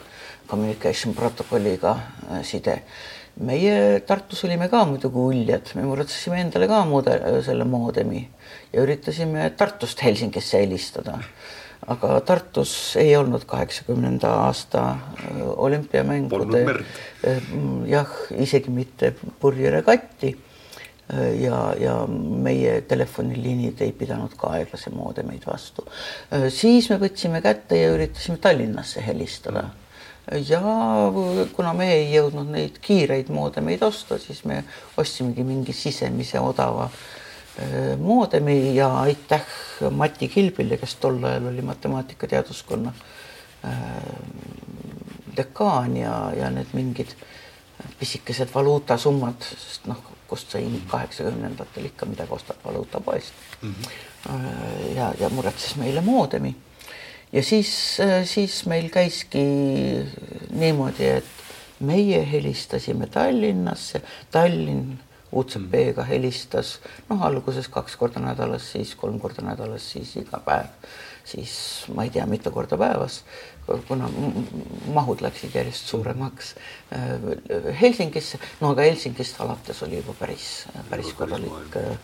[0.50, 1.90] communication protokolliga
[2.30, 2.82] äh, side
[3.40, 8.22] meie Tartus olime ka muidugi uljad, me muretsesime endale ka moode-, selle moodemi
[8.72, 11.18] ja üritasime Tartust Helsingisse helistada.
[11.90, 17.48] aga Tartus ei olnud kaheksakümnenda aasta äh, olümpiamängude äh,
[17.88, 20.36] jah, isegi mitte purjeregatti.
[21.40, 25.82] ja, ja meie telefoniliinid ei pidanud ka aeglase moodemeid vastu.
[26.48, 29.64] siis me võtsime kätte ja üritasime Tallinnasse helistada
[30.48, 30.60] ja
[31.56, 34.62] kuna me ei jõudnud neid kiireid moodemeid osta, siis me
[34.96, 36.90] ostsimegi mingi sisemise odava
[38.00, 39.42] moodemi ja aitäh
[39.90, 42.92] Mati Kilbile, kes tol ajal oli matemaatikateaduskonna
[45.36, 47.12] dekaan ja, ja need mingid
[47.98, 50.00] pisikesed valuutasummad, sest noh,
[50.30, 53.74] kust sai kaheksakümnendatel ikka midagi ostab valuutapoest mm.
[53.74, 54.96] -hmm.
[54.96, 56.56] ja, ja muretses meile moodemi
[57.32, 59.44] ja siis, äh, siis meil käiski
[60.50, 61.36] niimoodi, et
[61.80, 64.98] meie helistasime Tallinnasse, Tallinn
[65.30, 66.78] UCP-ga helistas
[67.08, 70.72] noh, alguses kaks korda nädalas, siis kolm korda nädalas, siis iga päev,
[71.24, 71.54] siis
[71.94, 73.20] ma ei tea, mitu korda päevas,
[73.86, 74.08] kuna
[74.90, 76.50] mahud läksid järjest suuremaks
[76.96, 80.48] äh, Helsingisse, no aga Helsingist alates oli juba päris,
[80.90, 81.94] päris korralik äh,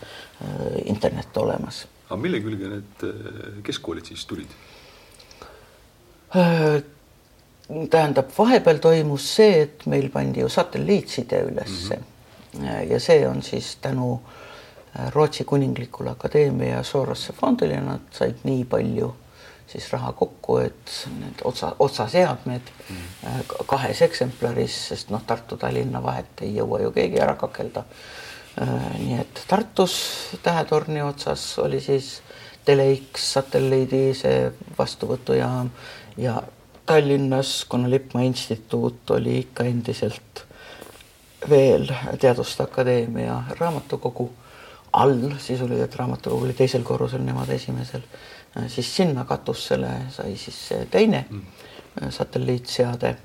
[0.86, 1.82] internet olemas.
[2.06, 3.06] aga mille külge need
[3.66, 4.54] keskkoolid siis tulid?
[6.36, 6.82] Äh,
[7.90, 12.02] tähendab, vahepeal toimus see, et meil pandi ju satelliitside ülesse mm
[12.60, 12.92] -hmm.
[12.92, 14.20] ja see on siis tänu
[14.98, 19.14] äh, Rootsi Kuninglikule Akadeemia Sorosse fondile, nad said nii palju
[19.66, 22.60] siis raha kokku, et need otsa, otsaseadmed
[22.90, 23.64] mm -hmm.
[23.66, 27.84] kahes eksemplaris, sest noh, Tartu-Tallinna vahet ei jõua ju keegi ära kakelda.
[28.98, 29.96] nii et Tartus
[30.42, 32.22] Tähetorni otsas oli siis
[32.64, 35.70] Tele-X satelliidi see vastuvõtujaam
[36.16, 36.42] ja
[36.86, 40.44] Tallinnas, kuna Lippmaa instituut oli ikka endiselt
[41.50, 41.88] veel
[42.20, 44.32] Teaduste Akadeemia raamatukogu
[44.92, 48.00] all, sisuliselt raamatukogu oli teisel korrusel, nemad esimesel,
[48.68, 51.42] siis sinna katusele sai siis teine mm.
[52.10, 53.16] satelliitseade.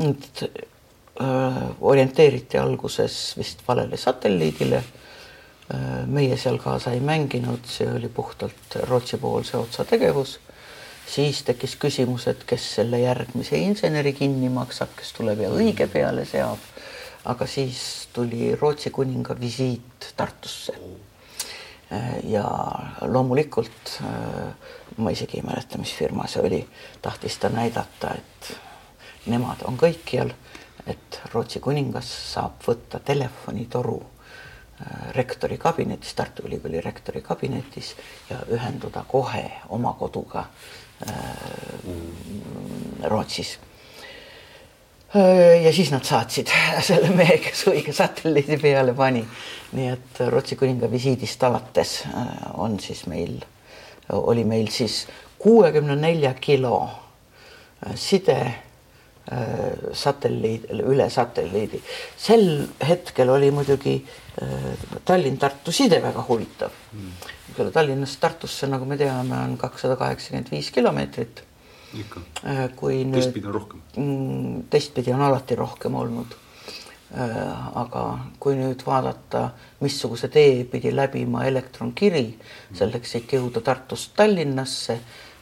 [0.00, 6.06] äh, orienteeriti alguses vist valele satelliidile äh,.
[6.06, 10.40] meie seal kaasa ei mänginud, see oli puhtalt Rootsi-poolse otsa tegevus
[11.06, 16.24] siis tekkis küsimus, et kes selle järgmise inseneri kinni maksab, kes tuleb ja õige peale
[16.28, 16.58] seab.
[17.24, 20.74] aga siis tuli Rootsi kuninga visiit Tartusse.
[22.24, 22.44] ja
[23.00, 24.00] loomulikult
[24.96, 26.68] ma isegi ei mäleta, mis firma see oli,
[27.02, 28.56] tahtis ta näidata, et
[29.26, 30.32] nemad on kõikjal,
[30.86, 34.02] et Rootsi kuningas saab võtta telefonitoru
[35.14, 37.94] rektori kabinetis, Tartu Ülikooli rektori kabinetis
[38.30, 40.83] ja ühenduda kohe oma koduga Äh,
[43.04, 43.58] Rootsis.
[45.16, 46.50] Äh, ja siis nad saatsid
[46.88, 49.24] selle mehe, kes õige satelliidi peale pani.
[49.74, 53.40] nii et Rootsi kuninga visiidist alates äh, on siis meil,
[54.12, 55.04] oli meil siis
[55.38, 56.76] kuuekümne nelja kilo
[57.94, 58.38] side
[59.92, 61.80] satelliid, üle satelliidi.
[62.16, 62.44] sel
[62.88, 63.94] hetkel oli muidugi
[65.04, 70.70] Tallinn-Tartu side väga huvitav mm küll Tallinnast Tartusse, nagu me teame, on kakssada kaheksakümmend viis
[70.74, 71.44] kilomeetrit.
[71.94, 73.20] Äh, kui nüüd.
[73.20, 73.82] teistpidi on rohkem.
[73.96, 76.34] Mm, teistpidi on alati rohkem olnud.
[77.14, 78.04] Äh, aga
[78.42, 79.44] kui nüüd vaadata,
[79.84, 82.24] missuguse tee pidi läbima elektronkiri
[82.74, 84.98] selleks, et jõuda Tartust Tallinnasse,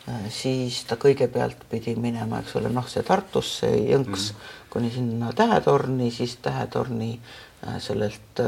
[0.08, 4.68] äh, siis ta kõigepealt pidi minema, eks ole, noh, see Tartusse jõnks mm -hmm.
[4.76, 7.14] kuni sinna Tähetorni, siis Tähetorni
[7.62, 8.40] Äh, sellelt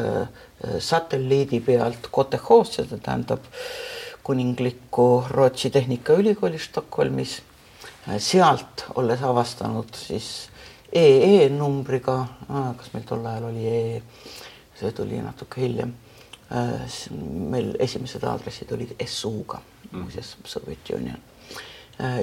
[0.78, 3.44] satelliidi pealt KTH-sse, see tähendab
[4.24, 7.42] kuninglikku Rootsi Tehnikaülikooli Stockholmis.
[8.08, 10.30] Äh, sealt olles avastanud siis
[10.94, 12.20] EE numbriga,
[12.78, 14.02] kas meil tol ajal oli EE,
[14.78, 15.94] see tuli natuke hiljem.
[17.50, 19.58] meil esimesed aadressid olid SU-ga,
[19.90, 21.18] muuseas Soviet Union.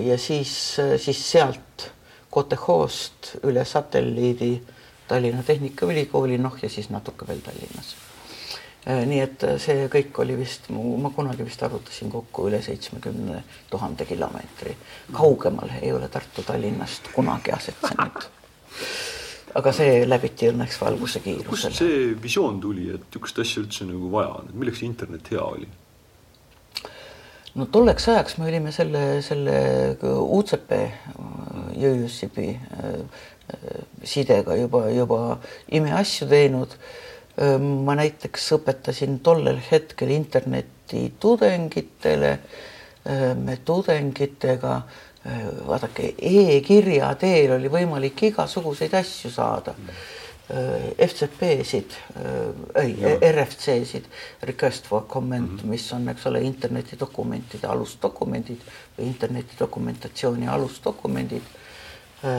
[0.06, 1.90] ja siis, siis sealt
[2.32, 4.62] KTH-st üle satelliidi
[5.08, 7.96] Tallinna Tehnikaülikooli, noh ja siis natuke veel Tallinnas.
[8.88, 13.44] Äh, nii et äh, see kõik oli vist, ma kunagi vist arvutasin kokku üle seitsmekümne
[13.70, 14.74] tuhande kilomeetri.
[15.14, 18.24] kaugemal ei ole Tartu Tallinnast kunagi asetsenud.
[19.62, 21.50] aga see läbiti õnneks valguse kiirusel.
[21.52, 25.44] kust see visioon tuli, et niisugust asja üldse nagu vaja on, et milleks internet hea
[25.46, 25.70] oli?
[27.54, 29.60] no tolleks ajaks me olime selle, selle
[30.40, 30.74] UCP,
[31.82, 32.48] Jõjõssipi
[34.04, 35.22] sidega juba, juba
[35.70, 36.76] imeasju teinud.
[37.38, 42.40] Ma näiteks õpetasin tollel hetkel internetti tudengitele.
[43.44, 44.82] me tudengitega,
[45.68, 49.74] vaadake e-kirja teel oli võimalik igasuguseid asju saada
[50.98, 51.96] FCP-sid,
[52.76, 52.96] ei
[53.32, 54.06] RFC-sid,
[54.44, 55.66] request for comment mm, -hmm.
[55.66, 58.62] mis on, eks ole, internetidokumentide alusdokumendid
[58.98, 61.42] või interneti dokumentatsiooni alusdokumendid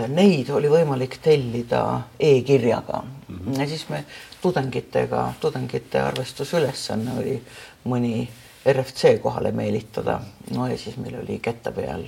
[0.08, 3.60] Neid oli võimalik tellida e-kirjaga mm -hmm.
[3.60, 4.04] ja siis me
[4.42, 7.42] tudengitega, tudengite arvestusülesanne oli
[7.84, 8.28] mõni
[8.72, 10.20] RFC kohale meelitada.
[10.50, 12.04] no ja siis meil oli kätte peal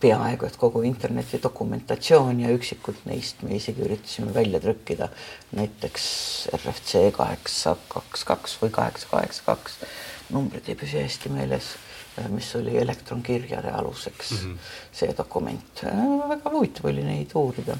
[0.00, 5.08] peaaegu et kogu interneti dokumentatsioon ja üksikud neist me isegi üritasime välja trükkida.
[5.52, 6.04] näiteks
[6.54, 9.78] RFC kaheksa kaks kaks või kaheksa kaheksa kaks,
[10.30, 11.74] numbrid ei püsi hästi meeles,
[12.28, 14.56] mis oli elektronkirjade aluseks mm, -hmm.
[14.92, 15.82] see dokument.
[16.28, 17.76] väga huvitav oli neid uurida.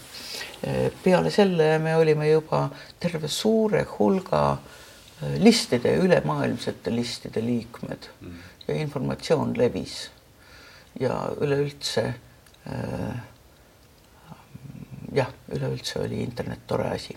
[1.04, 2.68] peale selle me olime juba
[3.00, 4.58] terve suure hulga
[5.38, 8.68] listide, ülemaailmsete listide liikmed mm -hmm.
[8.68, 10.10] ja informatsioon levis
[11.00, 12.14] ja üleüldse
[12.66, 13.16] äh,
[15.14, 17.16] jah, üleüldse oli internet tore asi.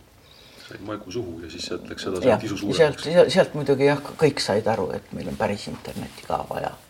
[0.68, 3.03] said maigu suhu ja siis sealt läks edasi tisu suuremaks.
[3.03, 6.82] sealt, sealt muidugi jah, kõik said aru, et meil on päris internetti ka vaja äh,.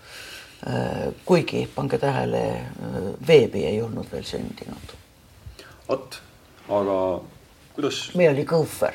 [1.26, 4.94] Kuigi pange tähele, äh, veebi ei olnud veel sündinud.
[5.88, 6.20] vot,
[6.70, 7.00] aga
[7.76, 8.04] kuidas?
[8.16, 8.94] meil oli Gopher.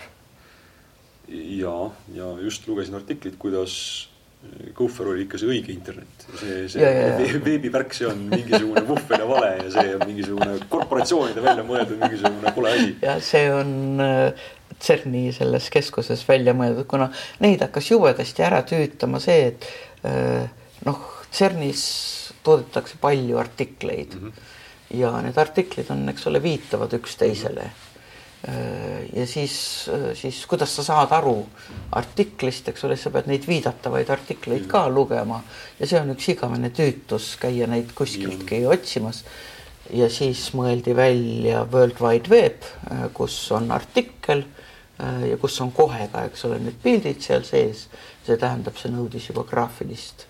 [1.29, 4.09] ja, ja just lugesin artiklit, kuidas
[4.75, 9.49] Gopher oli ikka see õige internet, see, see veebivärk, see on mingisugune vuhvel ja vale
[9.59, 12.93] ja see on mingisugune korporatsioonide välja mõeldud mingisugune kole asi.
[13.03, 14.47] ja see on äh,
[14.79, 17.11] CERN-i selles keskuses välja mõeldud, kuna
[17.43, 19.69] neid hakkas jubedasti ära tüütama see, et
[20.07, 20.47] äh,
[20.87, 21.85] noh, CERN-is
[22.43, 24.33] toodetakse palju artikleid mm -hmm.
[25.01, 27.69] ja need artiklid on, eks ole, viitavad üksteisele mm.
[27.69, 27.89] -hmm
[29.13, 31.41] ja siis, äh, siis kuidas sa saad aru
[31.99, 35.41] artiklist, eks ole, sa pead neid viidatavaid artikleid ka lugema
[35.81, 39.25] ja see on üks igavene tüütus käia neid kuskiltki otsimas.
[39.91, 42.63] ja siis mõeldi välja World Wide Web,
[42.93, 44.45] äh, kus on artikkel
[44.99, 47.87] ja kus on kohe ka, eks ole, need pildid seal sees.
[48.27, 50.28] see tähendab, see nõudis juba graafilist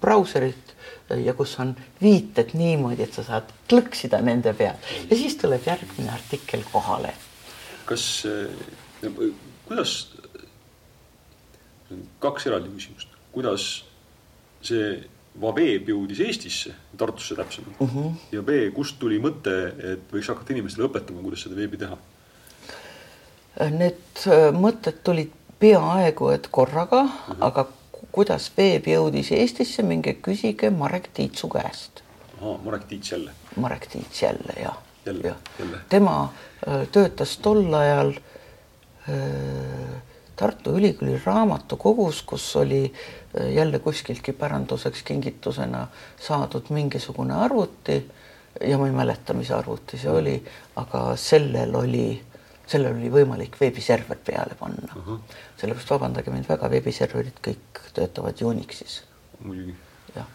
[0.00, 0.74] brauserit
[1.18, 4.78] ja kus on viited niimoodi, et sa saad klõksida nende peal
[5.10, 7.14] ja siis tuleb järgmine artikkel kohale.
[7.84, 9.14] kas, äh,
[9.66, 10.12] kuidas,
[12.18, 13.70] kaks eraldi küsimust, kuidas
[14.62, 15.00] see
[15.40, 18.06] Vaveeb jõudis Eestisse, Tartusse täpsemalt uh mhm.
[18.06, 18.14] -huh.
[18.32, 21.98] ja B, kust tuli mõte, et võiks hakata inimestele õpetama, kuidas seda veebi teha?
[23.70, 27.32] Need äh, mõtted tulid peaaegu et korraga uh, mhm.
[27.32, 27.46] -huh.
[27.46, 27.66] aga
[28.12, 32.02] kuidas veeb jõudis Eestisse, minge küsige Marek Tiitsu käest.
[32.64, 33.30] Marek Tiits jälle?
[33.56, 34.78] Marek Tiits jälle, jah.
[35.24, 35.34] ja.
[35.88, 36.32] tema
[36.68, 38.14] äh, töötas tol ajal
[39.08, 39.14] äh,
[40.36, 42.92] Tartu Ülikooli raamatukogus, kus oli
[43.40, 45.86] äh, jälle kuskiltki päranduseks kingitusena
[46.20, 48.10] saadud mingisugune arvuti
[48.60, 50.36] ja ma ei mäleta, mis arvuti see oli,
[50.76, 52.22] aga sellel oli
[52.70, 55.06] sellel oli võimalik veebiserver peale panna uh.
[55.06, 55.38] -huh.
[55.60, 59.02] sellepärast vabandage mind väga, veebiserverid kõik töötavad Unixis.
[59.44, 59.74] muidugi.
[60.14, 60.26] jah.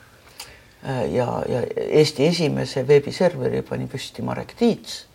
[1.13, 5.05] ja, ja Eesti esimese veebiserveri pani püsti Marek Tiits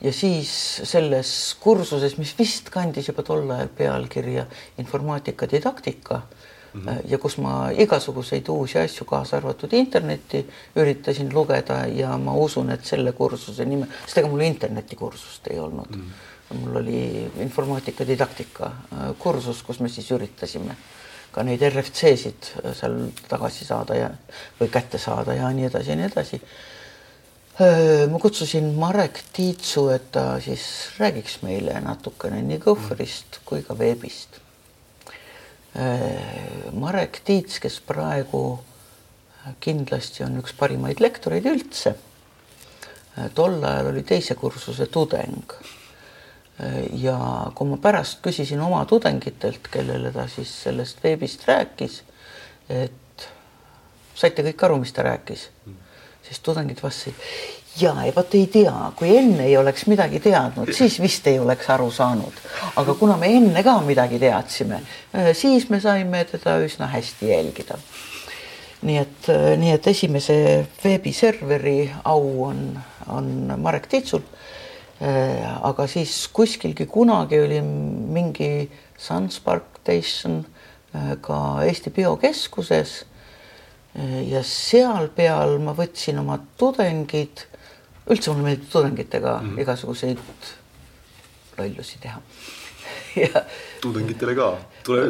[0.00, 0.50] ja siis
[0.84, 4.46] selles kursuses, mis vist kandis juba tol ajal pealkirja
[4.78, 6.20] informaatika didaktika
[6.74, 7.00] mm -hmm.
[7.08, 10.46] ja kus ma igasuguseid uusi asju, kaasa arvatud internetti,
[10.76, 15.96] üritasin lugeda ja ma usun, et selle kursuse nime, sest ega mul internetikursust ei olnud
[15.96, 16.02] mm.
[16.02, 20.76] -hmm mul oli informaatika didaktika äh, kursus, kus me siis üritasime
[21.34, 24.10] ka neid RFC-sid äh, seal tagasi saada ja
[24.60, 26.40] või kätte saada ja nii edasi ja nii edasi.
[27.56, 30.66] Äh, ma kutsusin Marek Tiitsu, et ta siis
[31.00, 34.42] räägiks meile natukene nii Gopherist kui ka veebist.
[36.72, 38.40] Marek Tiits, kes praegu
[39.60, 41.92] kindlasti on üks parimaid lektoreid üldse.
[43.36, 45.52] tol ajal oli teise kursuse tudeng
[46.92, 47.16] ja
[47.54, 52.00] kui ma pärast küsisin oma tudengitelt, kellele ta siis sellest veebist rääkis,
[52.72, 53.26] et
[54.16, 55.50] saite kõik aru, mis ta rääkis,
[56.24, 57.20] siis tudengid vastasid,
[57.80, 61.90] ja vot ei tea, kui enne ei oleks midagi teadnud, siis vist ei oleks aru
[61.92, 62.40] saanud.
[62.76, 64.80] aga kuna me enne ka midagi teadsime,
[65.36, 67.78] siis me saime teda üsna hästi jälgida.
[68.82, 69.28] nii et,
[69.58, 72.78] nii et esimese veebiserveri au on,
[73.08, 74.45] on Marek Titsul Äh,
[75.00, 80.46] aga siis kuskilgi kunagi oli mingi Sunspark Station
[80.94, 83.04] äh, ka Eesti Biokeskuses.
[83.94, 87.44] Äh, ja seal peal ma võtsin oma tudengid,
[88.10, 89.62] üldse mulle meeldib tudengitega mm -hmm.
[89.62, 90.18] igasuguseid
[91.58, 92.20] lollusi teha
[93.24, 93.44] ja.
[93.80, 95.06] tudengitele ka, tule,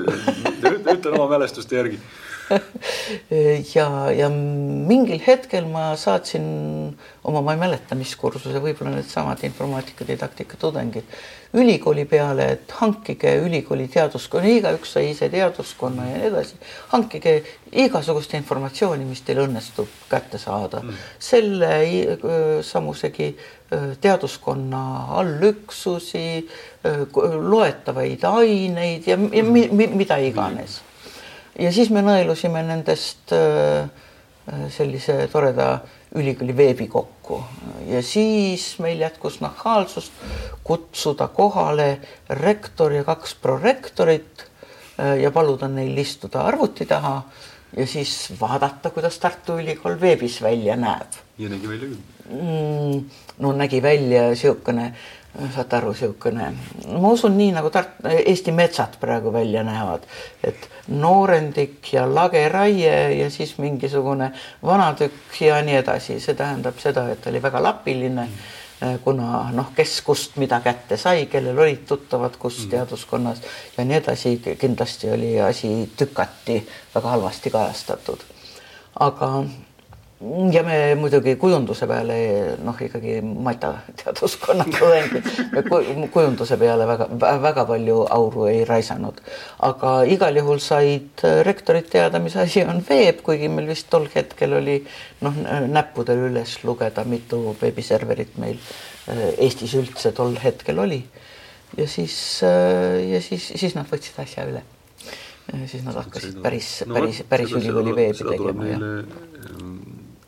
[0.92, 2.00] ütlen oma mälestuste järgi
[3.76, 6.46] ja, ja mingil hetkel ma saatsin
[7.26, 11.08] oma, ma ei mäleta, mis kursuse, võib-olla needsamad informaatika didaktika tudengid
[11.56, 16.58] ülikooli peale, et hankige ülikooli teaduskonna, igaüks sai ise teaduskonna ja nii edasi,
[16.92, 17.36] hankige
[17.72, 20.82] igasugust informatsiooni, mis teil õnnestub kätte saada.
[20.84, 21.04] Mm..
[21.18, 23.30] selle samusegi
[24.00, 24.82] teaduskonna
[25.20, 26.26] allüksusi,
[27.50, 30.80] loetavaid aineid ja, ja mi, mi, mida iganes.
[31.58, 33.32] Ja siis me nõelusime nendest
[34.70, 35.80] sellise toreda
[36.14, 37.40] ülikooli veebi kokku
[37.90, 40.12] ja siis meil jätkus nahaalsust
[40.64, 41.88] kutsuda kohale
[42.30, 44.46] rektor ja kaks prorektorit
[45.00, 47.20] äh, ja paluda neil istuda arvuti taha
[47.76, 51.18] ja siis vaadata, kuidas Tartu Ülikool veebis välja näeb.
[51.38, 51.96] ja nägi välja küll
[52.30, 53.04] mm,?
[53.38, 54.92] no nägi välja niisugune
[55.54, 56.50] saate aru, niisugune,
[57.00, 60.06] ma usun, nii nagu Tart-, Eesti metsad praegu välja näevad,
[60.44, 64.30] et noorendik ja lageraie ja siis mingisugune
[64.64, 68.98] vanatükk ja nii edasi, see tähendab seda, et oli väga lapiline mm.
[69.04, 72.70] kuna noh, kes kust mida kätte sai, kellel olid tuttavad kus mm.
[72.72, 73.44] teaduskonnas
[73.76, 76.60] ja nii edasi, kindlasti oli asi tükati
[76.94, 78.24] väga halvasti kajastatud.
[79.00, 79.44] aga
[80.52, 82.16] ja me muidugi kujunduse peale
[82.64, 85.26] noh, ikkagi Mata teaduskonna tudengid,
[86.14, 89.20] kujunduse peale väga-väga palju auru ei raisanud,
[89.68, 94.56] aga igal juhul said rektorid teada, mis asi on veeb, kuigi meil vist tol hetkel
[94.56, 94.78] oli
[95.26, 95.36] noh,
[95.68, 101.02] näppudel üles lugeda, mitu veebiserverit meil äh, Eestis üldse tol hetkel oli.
[101.76, 104.64] ja siis, äh, ja siis, siis nad võtsid asja üle.
[105.68, 108.78] siis nad hakkasid päris päris, päris ülikooli veebi tegema ja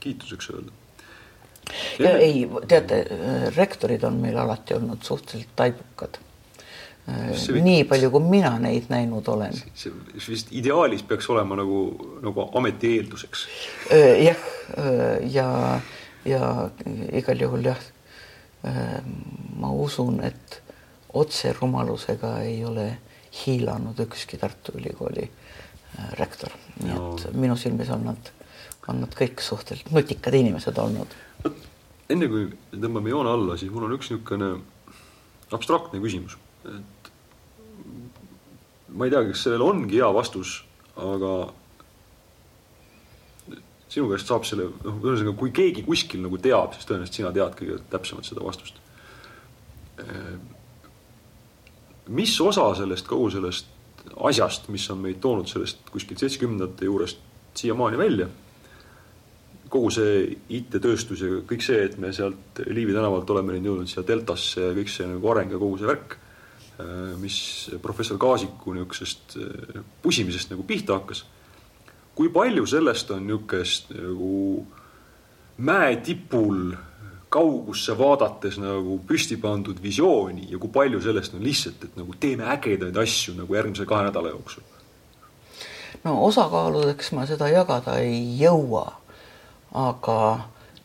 [0.09, 0.73] kiituseks öelda.
[2.01, 3.03] ja ei, teate,
[3.57, 6.19] rektorid on meil alati olnud suhteliselt taibukad.
[7.09, 9.55] See, nii palju, kui mina neid näinud olen.
[9.73, 9.93] see
[10.29, 11.81] vist ideaalis peaks olema nagu,
[12.25, 13.47] nagu ameti eelduseks.
[14.21, 14.43] jah,
[15.33, 15.49] ja,
[16.29, 16.51] ja
[17.17, 17.81] igal juhul jah,
[19.57, 20.61] ma usun, et
[21.17, 22.91] otserumalusega ei ole
[23.41, 25.31] hiilanud ükski Tartu Ülikooli
[26.21, 26.53] rektor,
[26.83, 27.15] nii no.
[27.17, 28.33] et minu silmis on nad
[28.89, 31.15] on nad kõik suhteliselt nutikad inimesed olnud.
[32.09, 34.55] enne kui tõmbame joone alla, siis mul on üks niisugune
[35.53, 37.11] abstraktne küsimus, et
[38.89, 40.63] ma ei tea, kas sellel ongi hea vastus,
[40.97, 41.33] aga
[43.89, 47.57] sinu käest saab selle, noh, ühesõnaga, kui keegi kuskil nagu teab, siis tõenäoliselt sina tead
[47.61, 48.81] kõige täpsemalt seda vastust.
[52.09, 53.67] mis osa sellest, kogu sellest
[54.25, 57.19] asjast, mis on meid toonud sellest kuskilt seitsmekümnendate juurest
[57.59, 58.29] siiamaani välja
[59.69, 60.23] kogu see
[60.59, 64.73] IT-tööstus ja kõik see, et me sealt Liivi tänavalt oleme nüüd jõudnud siia Deltasse ja
[64.77, 66.17] kõik see nagu areng ja kogu see värk,
[66.79, 67.39] äh, mis
[67.85, 71.25] professor Kaasiku niisugusest äh, pusimisest nagu pihta hakkas.
[72.19, 74.67] kui palju sellest on niisugust nagu
[75.59, 76.77] mäetipul
[77.29, 82.49] kaugusse vaadates nagu püsti pandud visiooni ja kui palju sellest on lihtsalt, et nagu teeme
[82.55, 84.65] ägedaid asju nagu järgmise kahe nädala jooksul?
[86.05, 88.87] no osakaaludeks ma seda jagada ei jõua
[89.79, 90.21] aga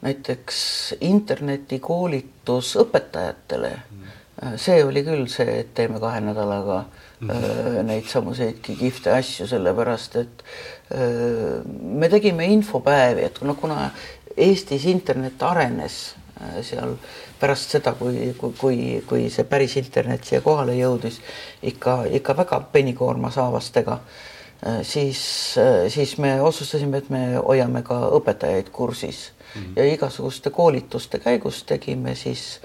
[0.03, 0.57] näiteks
[1.01, 7.01] internetikoolitus õpetajatele mm., see oli küll see, et teeme kahe nädalaga mm
[7.87, 10.41] neid samuseid kihvte asju, sellepärast et
[10.91, 13.85] öö, me tegime infopäevi, et noh, kuna
[14.35, 16.01] Eestis internet arenes
[16.67, 16.97] seal
[17.39, 18.77] pärast seda, kui, kui, kui,
[19.07, 21.21] kui see päris internet siia kohale jõudis,
[21.63, 24.32] ikka, ikka väga penikoorma saavastega Äh,
[24.81, 29.73] siis, äh, siis me otsustasime, et me hoiame ka õpetajaid kursis mm -hmm.
[29.75, 32.61] ja igasuguste koolituste käigus tegime siis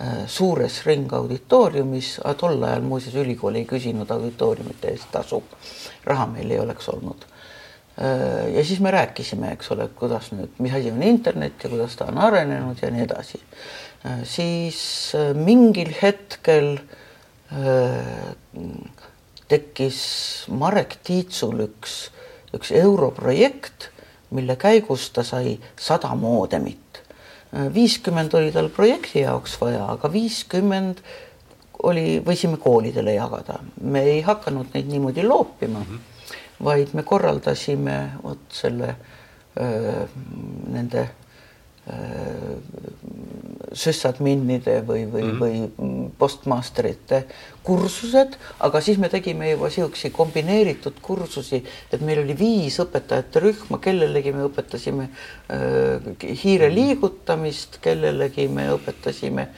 [0.00, 5.42] äh, suures ringauditooriumis, tol ajal muuseas ülikool ei küsinud auditooriumite eest tasu,
[6.04, 7.26] raha meil ei oleks olnud.
[8.54, 12.04] ja siis me rääkisime, eks ole, kuidas nüüd, mis asi on internet ja kuidas ta
[12.04, 13.40] on arenenud ja nii edasi.
[14.24, 16.78] siis mingil hetkel
[19.50, 20.00] tekkis
[20.54, 21.96] Marek Tiitsul üks,
[22.56, 23.90] üks europrojekt,
[24.34, 27.02] mille käigus ta sai sada moodemit.
[27.74, 31.00] viiskümmend oli tal projekti jaoks vaja, aga viiskümmend
[31.82, 33.58] oli, võisime koolidele jagada.
[33.80, 36.64] me ei hakanud neid niimoodi loopima mm, -hmm.
[36.64, 38.94] vaid me korraldasime vot selle
[39.60, 40.06] öö,
[40.68, 41.08] nende
[43.72, 45.40] süssadminnide või, või mm, -hmm.
[45.40, 47.24] või postmasterite
[47.62, 51.62] kursused, aga siis me tegime juba siukseid kombineeritud kursusi,
[51.92, 56.10] et meil oli viis õpetajate rühma, kellelegi me õpetasime äh,
[56.44, 59.48] hiire liigutamist, kellelegi me õpetasime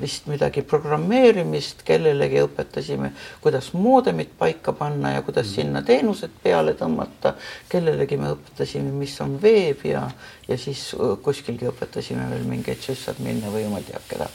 [0.00, 3.12] vist midagi programmeerimist, kellelegi õpetasime,
[3.42, 7.34] kuidas moodemit paika panna ja kuidas sinna teenused peale tõmmata,
[7.68, 10.06] kellelegi me õpetasime, mis on veeb ja,
[10.48, 10.88] ja siis
[11.22, 14.28] kuskilgi õpetasime veel mingeid süssadminne või jumal teab keda.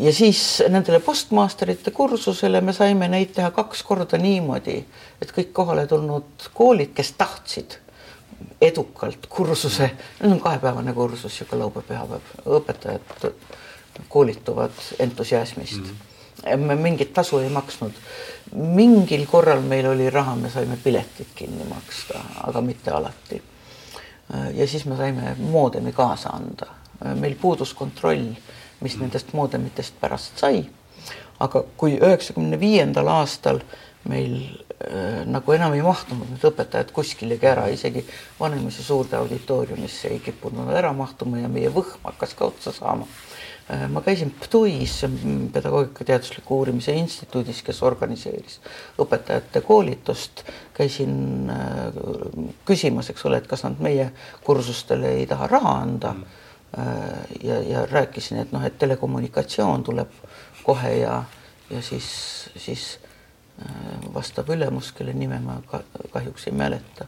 [0.00, 4.78] Ja siis nendele postmasterite kursusele me saime neid teha kaks korda niimoodi,
[5.20, 7.76] et kõik kohale tulnud koolid, kes tahtsid
[8.62, 13.28] edukalt kursuse, see on kahepäevane kursus, niisugune laupäev-pühapäev, õpetajad
[14.08, 16.60] koolituvad entusiasmist mm.
[16.60, 17.92] me mingit tasu ei maksnud.
[18.52, 23.42] mingil korral meil oli raha, me saime piletid kinni maksta, aga mitte alati.
[24.54, 26.66] ja siis me saime moodemi kaasa anda.
[27.14, 28.32] meil puudus kontroll,
[28.80, 30.66] mis nendest moodemitest pärast sai.
[31.40, 33.60] aga kui üheksakümne viiendal aastal
[34.08, 38.02] meil äh, nagu enam ei mahtunud need õpetajad kuskilegi ära, isegi
[38.40, 43.06] Vanemuise suurde auditooriumisse ei kippunud ära mahtuma ja meie võhm hakkas ka otsa saama
[43.88, 45.04] ma käisin PTUis,
[45.52, 48.58] pedagoogika teadusliku uurimise instituudis, kes organiseeris
[49.00, 50.42] õpetajate koolitust,
[50.74, 52.00] käisin äh,
[52.68, 54.10] küsimas, eks ole, et kas nad meie
[54.44, 56.14] kursustele ei taha raha anda.
[56.14, 56.38] Mm..
[57.44, 60.12] ja, ja rääkisin, et noh, et telekommunikatsioon tuleb
[60.64, 61.18] kohe ja,
[61.68, 62.06] ja siis,
[62.56, 62.86] siis
[64.14, 65.58] vastav ülemus, kelle nime ma
[66.14, 67.04] kahjuks ei mäleta,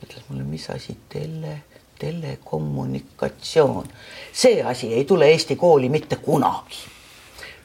[0.00, 1.58] ütles mulle, mis asi tele
[2.04, 3.88] telekommunikatsioon,
[4.32, 6.78] see asi ei tule Eesti kooli mitte kunagi.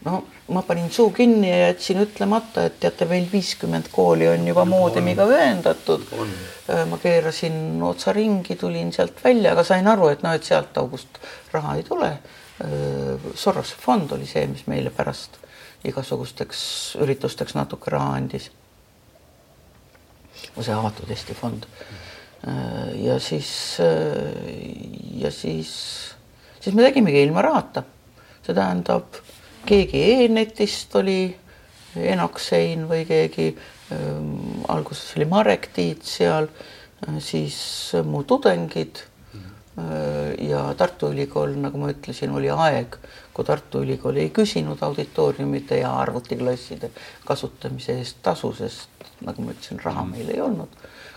[0.05, 4.65] no ma panin suu kinni ja jätsin ütlemata, et teate, meil viiskümmend kooli on juba
[4.65, 6.05] moodemiga ühendatud.
[6.89, 11.19] Ma keerasin otsa ringi, tulin sealt välja, aga sain aru, et noh, et sealt august
[11.51, 12.13] raha ei tule.
[13.35, 15.37] Sorose fond oli see, mis meile pärast
[15.89, 16.61] igasugusteks
[17.03, 18.49] üritusteks natuke raha andis.
[20.59, 22.08] see avatud Eesti fond Äh,
[22.95, 25.71] ja siis, äh, ja siis,
[26.59, 27.83] siis me tegimegi ilma rahata.
[28.45, 29.19] see tähendab,
[29.67, 31.35] keegi e-netist oli
[31.99, 33.49] Enoxein või keegi
[33.93, 36.47] ähm,, alguses oli Marek Tiit seal,
[37.05, 37.59] äh, siis
[38.05, 39.05] mu tudengid
[40.43, 42.97] ja Tartu Ülikool, nagu ma ütlesin, oli aeg,
[43.31, 46.89] kui Tartu Ülikool ei küsinud auditooriumite ja arvutiklasside
[47.23, 50.75] kasutamise eest tasu, sest nagu ma ütlesin, raha meil ei olnud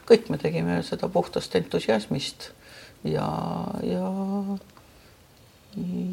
[0.09, 2.51] kõik me tegime seda puhtast entusiasmist
[3.05, 3.29] ja,
[3.83, 4.11] ja,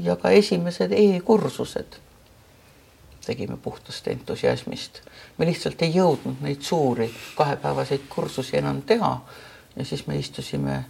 [0.03, 1.99] ja ka esimesed e-kursused
[3.25, 5.01] tegime puhtast entusiasmist.
[5.37, 9.11] me lihtsalt ei jõudnud neid suuri kahepäevaseid kursusi enam teha
[9.75, 10.85] ja siis me istusime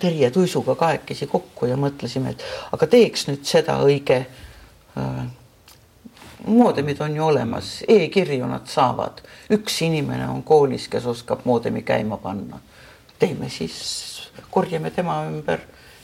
[0.00, 5.26] Terje Tuisuga kahekesi kokku ja mõtlesime, et aga teeks nüüd seda õige äh,
[6.46, 11.82] moodemid on ju olemas e, e-kirju nad saavad, üks inimene on koolis, kes oskab moodemi
[11.82, 12.60] käima panna.
[13.18, 15.60] teeme siis, korjame tema ümber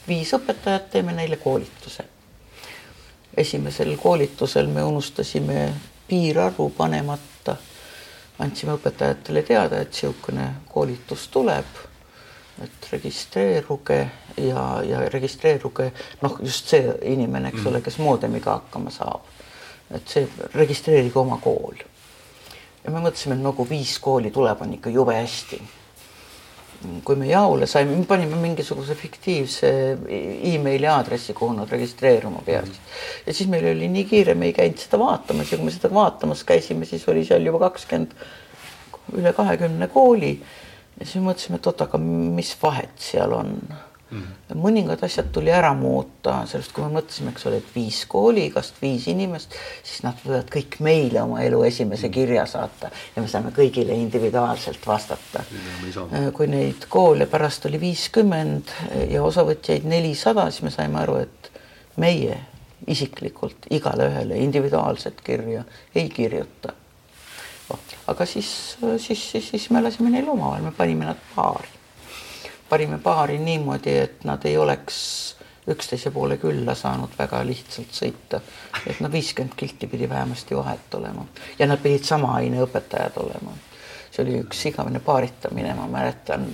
[0.07, 2.05] viis õpetajat, teeme neile koolituse.
[3.37, 5.73] esimesel koolitusel me unustasime
[6.07, 7.55] piirarvu panemata.
[8.39, 11.65] andsime õpetajatele teada, et niisugune koolitus tuleb
[12.63, 19.34] et registreeruge ja, ja registreeruge noh, just see inimene, eks ole, kes moodemiga hakkama saab
[19.93, 21.81] et see, registreerige oma kool.
[22.83, 25.61] ja me mõtlesime, et no kui viis kooli tuleb, on ikka jube hästi.
[27.05, 29.69] kui me jaole saime, me panime mingisuguse fiktiivse
[30.53, 32.81] emaili aadressi, kuhu nad registreeruma peaksid.
[33.25, 35.93] ja siis meil oli nii kiire, me ei käinud seda vaatamas ja kui me seda
[35.93, 38.13] vaatamas käisime, siis oli seal juba kakskümmend,
[39.17, 40.39] üle kahekümne kooli.
[40.99, 43.59] ja siis me mõtlesime, et oot, aga mis vahet seal on
[44.15, 44.61] mm..
[44.61, 49.07] mõningad asjad tuli ära muuta, sellest kui me mõtlesime, eks ole, et viis kooliigast, viis
[49.11, 52.15] inimest, siis nad võivad kõik meile oma elu esimese mhm.
[52.15, 55.43] kirja saata ja me saame kõigile individuaalselt vastata.
[56.05, 58.73] Äh, kui neid koole pärast oli viiskümmend
[59.11, 61.51] ja osavõtjaid nelisada, siis me saime aru, et
[62.01, 62.39] meie
[62.91, 65.63] isiklikult igale ühele individuaalset kirja
[65.95, 66.73] ei kirjuta.
[68.07, 71.74] aga siis, siis, siis, siis me lasime neil omavahel, me panime nad paari
[72.69, 74.97] panime paari niimoodi, et nad ei oleks
[75.69, 78.41] üksteise poole külla saanud väga lihtsalt sõita.
[78.87, 81.25] et no viiskümmend kilti pidi vähemasti vahet olema
[81.59, 83.57] ja nad pidid sama aine õpetajad olema.
[84.11, 86.47] see oli üks igavene paaritamine, ma mäletan.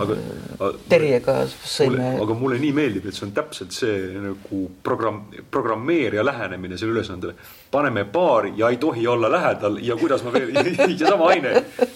[0.00, 0.16] Aga,
[0.56, 2.08] aga Terjega sõime.
[2.22, 5.22] aga mulle nii meeldib, et see on täpselt see nagu programm,
[5.52, 7.36] programmeerija lähenemine sellele ülesandele.
[7.70, 10.54] paneme paari ja ei tohi olla lähedal ja kuidas ma veel
[11.00, 11.52] ja sama aine.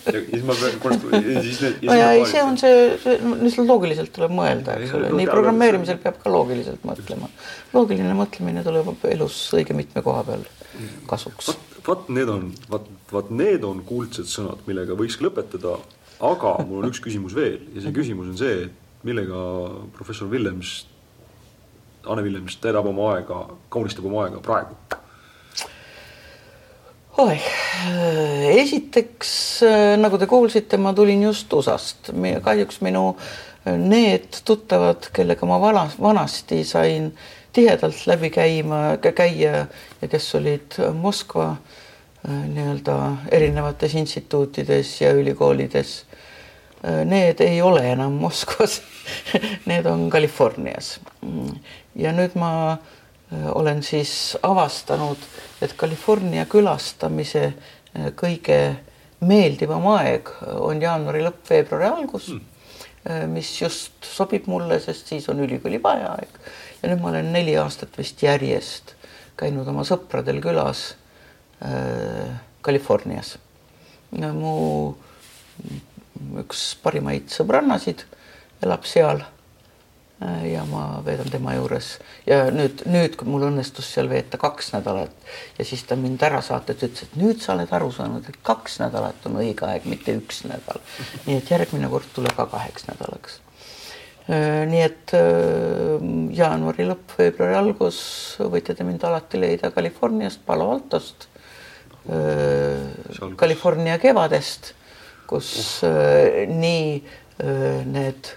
[0.06, 1.82] ja siis ma pean konstru-, ja siis need.
[1.88, 6.00] no ja ei, see on see, see lihtsalt loogiliselt tuleb mõelda, eks ole, nii programmeerimisel
[6.02, 7.30] peab ka loogiliselt mõtlema.
[7.74, 10.48] loogiline mõtlemine tuleb elus õige mitme koha peal
[11.10, 11.54] kasuks.
[11.86, 15.78] vot need on, vot, vot need on kuldsed sõnad, millega võiks lõpetada
[16.20, 19.42] aga mul on üks küsimus veel ja see küsimus on see, et millega
[19.96, 20.84] professor Villems,
[22.08, 24.76] Anne Villems täidab oma aega, kaunistab oma aega praegu?
[27.20, 27.46] oih,
[28.56, 29.32] esiteks
[30.00, 32.12] nagu te kuulsite, ma tulin just USA-st,
[32.44, 33.10] kahjuks minu
[33.76, 37.10] need tuttavad, kellega ma vana, vanasti sain
[37.52, 39.66] tihedalt läbi käima, käia
[40.00, 41.50] ja kes olid Moskva
[42.24, 42.96] nii-öelda
[43.32, 46.09] erinevates instituutides ja ülikoolides Äh,
[46.82, 48.80] need ei ole enam Moskvas
[49.66, 51.00] Need on Californias.
[51.94, 55.18] ja nüüd ma äh, olen siis avastanud,
[55.62, 58.60] et California külastamise äh, kõige
[59.20, 62.46] meeldivam aeg on jaanuari lõpp, veebruari algus mm.,
[63.32, 66.34] mis just sobib mulle, sest siis on ülikooli vaheaeg.
[66.82, 68.92] ja nüüd ma olen neli aastat vist järjest
[69.40, 70.90] käinud oma sõpradel külas
[71.64, 73.38] äh, Californias.
[74.12, 74.54] mu
[76.42, 78.06] üks parimaid sõbrannasid
[78.64, 79.22] elab seal.
[80.44, 81.94] ja ma veedan tema juures
[82.28, 86.42] ja nüüd, nüüd, kui mul õnnestus seal veeta kaks nädalat ja siis ta mind ära
[86.44, 90.12] saates ütles, et nüüd sa oled aru saanud, et kaks nädalat on õige aeg, mitte
[90.20, 90.82] üks nädal.
[91.24, 93.40] nii et järgmine kord tule ka kaheks nädalaks
[94.28, 95.14] nii et
[96.36, 98.00] jaanuari lõpp, veebruari algus
[98.52, 101.26] võite te mind alati leida Californiast, Palo Altost,
[103.40, 104.74] California kevadest
[105.30, 108.32] kus äh, nii äh, need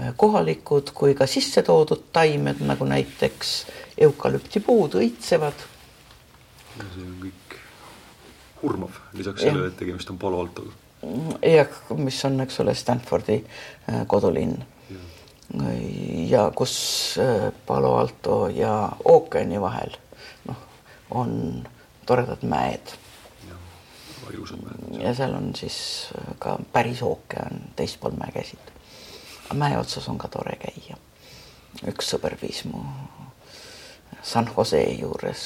[0.00, 3.54] äh, kohalikud kui ka sisse toodud taimed nagu näiteks
[4.08, 5.66] eukalüptipuud õitsevad.
[6.78, 7.56] see on kõik
[8.62, 10.74] hurmav, lisaks sellele, et tegemist on Palo Altoga.
[11.46, 13.40] jah, mis on, eks ole, Stanfordi
[14.06, 14.58] kodulinn.
[16.28, 16.76] ja kus
[17.66, 18.74] Palo Alto ja
[19.04, 19.94] ookeani vahel
[20.44, 20.64] noh,
[21.10, 21.38] on
[22.06, 22.98] toredad mäed
[24.34, 25.00] ilusad mäed.
[25.02, 25.78] ja seal on siis
[26.18, 28.72] äh, ka päris ookean teispool mägesid.
[29.54, 30.96] mäe otsas on ka tore käia.
[31.86, 32.82] üks sõber viis mu
[34.22, 35.44] San Jose juures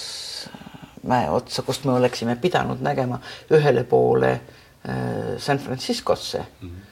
[0.48, 6.68] äh, mäe otsa, kust me oleksime pidanud nägema ühele poole äh, San Franciscosse mm.
[6.68, 6.88] -hmm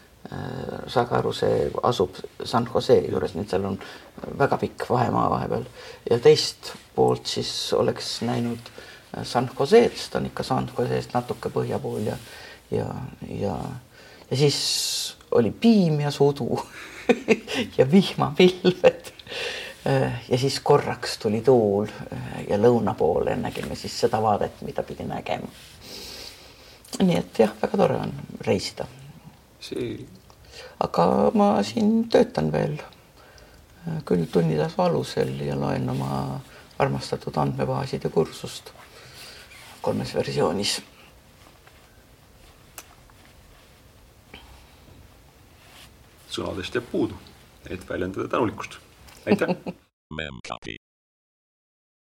[0.87, 2.15] saage aru, see asub
[2.45, 3.79] San Jose juures, nii et seal on
[4.39, 5.65] väga pikk vahemaa vahepeal
[6.11, 8.71] ja teist poolt siis oleks näinud
[9.23, 12.17] San Jose'd, ta on ikka San Jose'st natuke põhja pool ja,
[12.71, 12.87] ja,
[13.29, 13.57] ja,
[14.31, 16.61] ja siis oli piim ja sudu
[17.79, 19.13] ja vihmapilved.
[20.29, 21.89] ja siis korraks tuli tuul
[22.49, 25.49] ja lõuna poole nägime siis seda vaadet, mida pidi nägema.
[27.03, 28.13] nii et jah, väga tore on
[28.47, 28.87] reisida.
[30.81, 32.77] aga ma siin töötan veel
[34.05, 36.41] küll tunnitasu alusel ja loen oma
[36.79, 38.73] armastatud andmebaaside kursust
[39.83, 40.81] kolmes versioonis.
[46.31, 47.17] sõnadest jääb puudu,
[47.67, 48.79] et väljendada tänulikkust.
[49.27, 49.57] aitäh